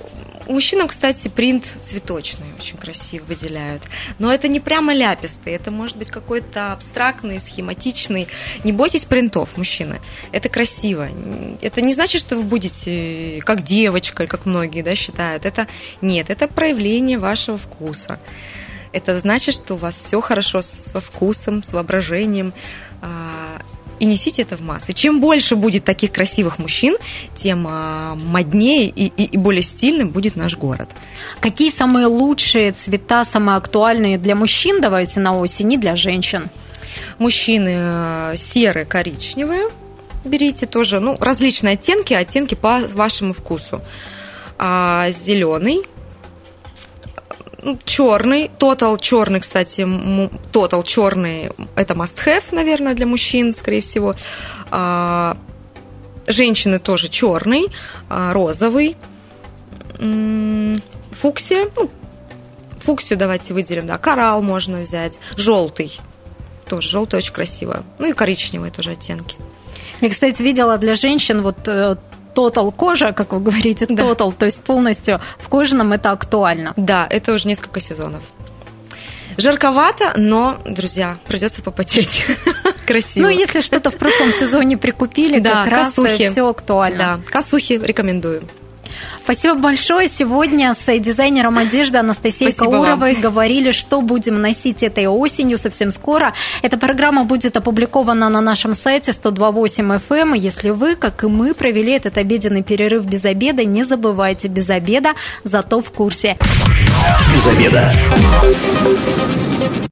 Мужчинам, 0.46 0.88
кстати, 0.88 1.28
принт 1.28 1.64
цветочный 1.82 2.46
очень 2.58 2.76
красиво 2.76 3.24
выделяют. 3.24 3.82
Но 4.18 4.32
это 4.32 4.48
не 4.48 4.60
прямо 4.60 4.94
ляпистый, 4.94 5.52
это 5.52 5.70
может 5.70 5.96
быть 5.96 6.10
какой-то 6.10 6.72
абстрактный, 6.72 7.40
схематичный. 7.40 8.28
Не 8.64 8.72
бойтесь 8.72 9.04
принтов, 9.04 9.56
мужчины. 9.56 10.00
Это 10.32 10.48
красиво. 10.48 11.08
Это 11.60 11.80
не 11.80 11.94
значит, 11.94 12.20
что 12.20 12.36
вы 12.36 12.44
будете 12.44 13.40
как 13.44 13.62
девочка, 13.62 14.26
как 14.26 14.46
многие 14.46 14.82
да, 14.82 14.94
считают. 14.94 15.44
Это 15.44 15.66
нет, 16.00 16.30
это 16.30 16.48
проявление 16.48 17.18
вашего 17.18 17.58
вкуса. 17.58 18.18
Это 18.92 19.18
значит, 19.20 19.54
что 19.54 19.74
у 19.74 19.76
вас 19.76 19.96
все 19.96 20.20
хорошо 20.20 20.62
со 20.62 21.00
вкусом, 21.00 21.62
с 21.62 21.72
воображением 21.72 22.54
а, 23.02 23.60
и 23.98 24.04
несите 24.04 24.42
это 24.42 24.56
в 24.56 24.60
массы. 24.60 24.92
Чем 24.92 25.20
больше 25.20 25.56
будет 25.56 25.84
таких 25.84 26.12
красивых 26.12 26.58
мужчин, 26.58 26.96
тем 27.34 27.66
а, 27.68 28.14
моднее 28.14 28.86
и, 28.86 29.06
и, 29.06 29.24
и 29.24 29.36
более 29.36 29.62
стильным 29.62 30.10
будет 30.10 30.36
наш 30.36 30.56
город. 30.56 30.88
Какие 31.40 31.70
самые 31.70 32.06
лучшие 32.06 32.72
цвета, 32.72 33.24
самые 33.24 33.56
актуальные 33.56 34.18
для 34.18 34.34
мужчин, 34.34 34.80
давайте 34.80 35.20
на 35.20 35.38
осень, 35.38 35.72
и 35.72 35.76
для 35.76 35.96
женщин? 35.96 36.48
Мужчины 37.18 37.74
э, 37.74 38.34
серые, 38.36 38.84
коричневые, 38.86 39.68
берите 40.24 40.66
тоже, 40.66 41.00
ну, 41.00 41.16
различные 41.20 41.74
оттенки, 41.74 42.14
оттенки 42.14 42.54
по 42.54 42.80
вашему 42.94 43.32
вкусу. 43.32 43.82
А, 44.58 45.10
зеленый, 45.10 45.82
черный, 47.84 48.50
тотал 48.58 48.98
черный, 48.98 49.40
кстати, 49.40 49.86
тотал 50.52 50.82
черный, 50.82 51.50
это 51.74 51.94
must 51.94 52.16
have, 52.24 52.44
наверное, 52.52 52.94
для 52.94 53.06
мужчин, 53.06 53.52
скорее 53.52 53.80
всего. 53.80 54.14
А, 54.70 55.36
женщины 56.26 56.78
тоже 56.78 57.08
черный, 57.08 57.68
а, 58.08 58.32
розовый, 58.32 58.96
фуксия, 61.12 61.68
ну, 61.76 61.90
фуксию 62.78 63.18
давайте 63.18 63.54
выделим, 63.54 63.86
да, 63.86 63.98
коралл 63.98 64.42
можно 64.42 64.80
взять, 64.80 65.18
желтый, 65.36 65.98
тоже 66.68 66.88
желтый 66.88 67.18
очень 67.18 67.32
красиво, 67.32 67.82
ну 67.98 68.10
и 68.10 68.12
коричневые 68.12 68.70
тоже 68.70 68.92
оттенки. 68.92 69.36
Я, 70.00 70.10
кстати, 70.10 70.42
видела 70.42 70.76
для 70.76 70.94
женщин 70.94 71.40
вот 71.40 71.66
э, 71.66 71.96
тотал 72.36 72.70
кожа, 72.70 73.12
как 73.12 73.32
вы 73.32 73.40
говорите, 73.40 73.86
тотал, 73.86 74.30
да. 74.30 74.36
то 74.36 74.44
есть 74.44 74.62
полностью 74.62 75.20
в 75.38 75.48
кожаном 75.48 75.94
это 75.94 76.10
актуально. 76.10 76.74
Да, 76.76 77.06
это 77.08 77.32
уже 77.32 77.48
несколько 77.48 77.80
сезонов. 77.80 78.22
Жарковато, 79.38 80.12
но, 80.16 80.58
друзья, 80.66 81.16
придется 81.26 81.62
попотеть. 81.62 82.26
Красиво. 82.86 83.24
Ну, 83.24 83.28
если 83.30 83.60
что-то 83.60 83.90
в 83.90 83.96
прошлом 83.96 84.32
сезоне 84.32 84.76
прикупили, 84.76 85.40
да, 85.40 85.64
как 85.64 85.86
косухи. 85.86 86.22
раз 86.22 86.32
все 86.32 86.48
актуально. 86.48 86.98
Да, 86.98 87.20
косухи 87.30 87.80
рекомендую. 87.82 88.42
Спасибо 89.22 89.54
большое. 89.56 90.08
Сегодня 90.08 90.74
с 90.74 90.98
дизайнером 90.98 91.58
одежды 91.58 91.98
Анастасией 91.98 92.52
Спасибо 92.52 92.76
Кауровой 92.76 93.12
вам. 93.14 93.22
говорили, 93.22 93.72
что 93.72 94.00
будем 94.00 94.40
носить 94.40 94.82
этой 94.82 95.06
осенью 95.06 95.58
совсем 95.58 95.90
скоро. 95.90 96.32
Эта 96.62 96.78
программа 96.78 97.24
будет 97.24 97.56
опубликована 97.56 98.28
на 98.28 98.40
нашем 98.40 98.74
сайте 98.74 99.12
128 99.12 99.92
FM. 99.92 100.16
Эм. 100.16 100.32
Если 100.34 100.70
вы, 100.70 100.96
как 100.96 101.24
и 101.24 101.26
мы, 101.26 101.54
провели 101.54 101.92
этот 101.92 102.18
обеденный 102.18 102.62
перерыв 102.62 103.04
без 103.04 103.24
обеда, 103.24 103.64
не 103.64 103.84
забывайте, 103.84 104.48
без 104.48 104.70
обеда, 104.70 105.14
зато 105.44 105.80
в 105.80 105.90
курсе. 105.90 106.36
Без 107.34 107.46
обеда. 107.46 107.92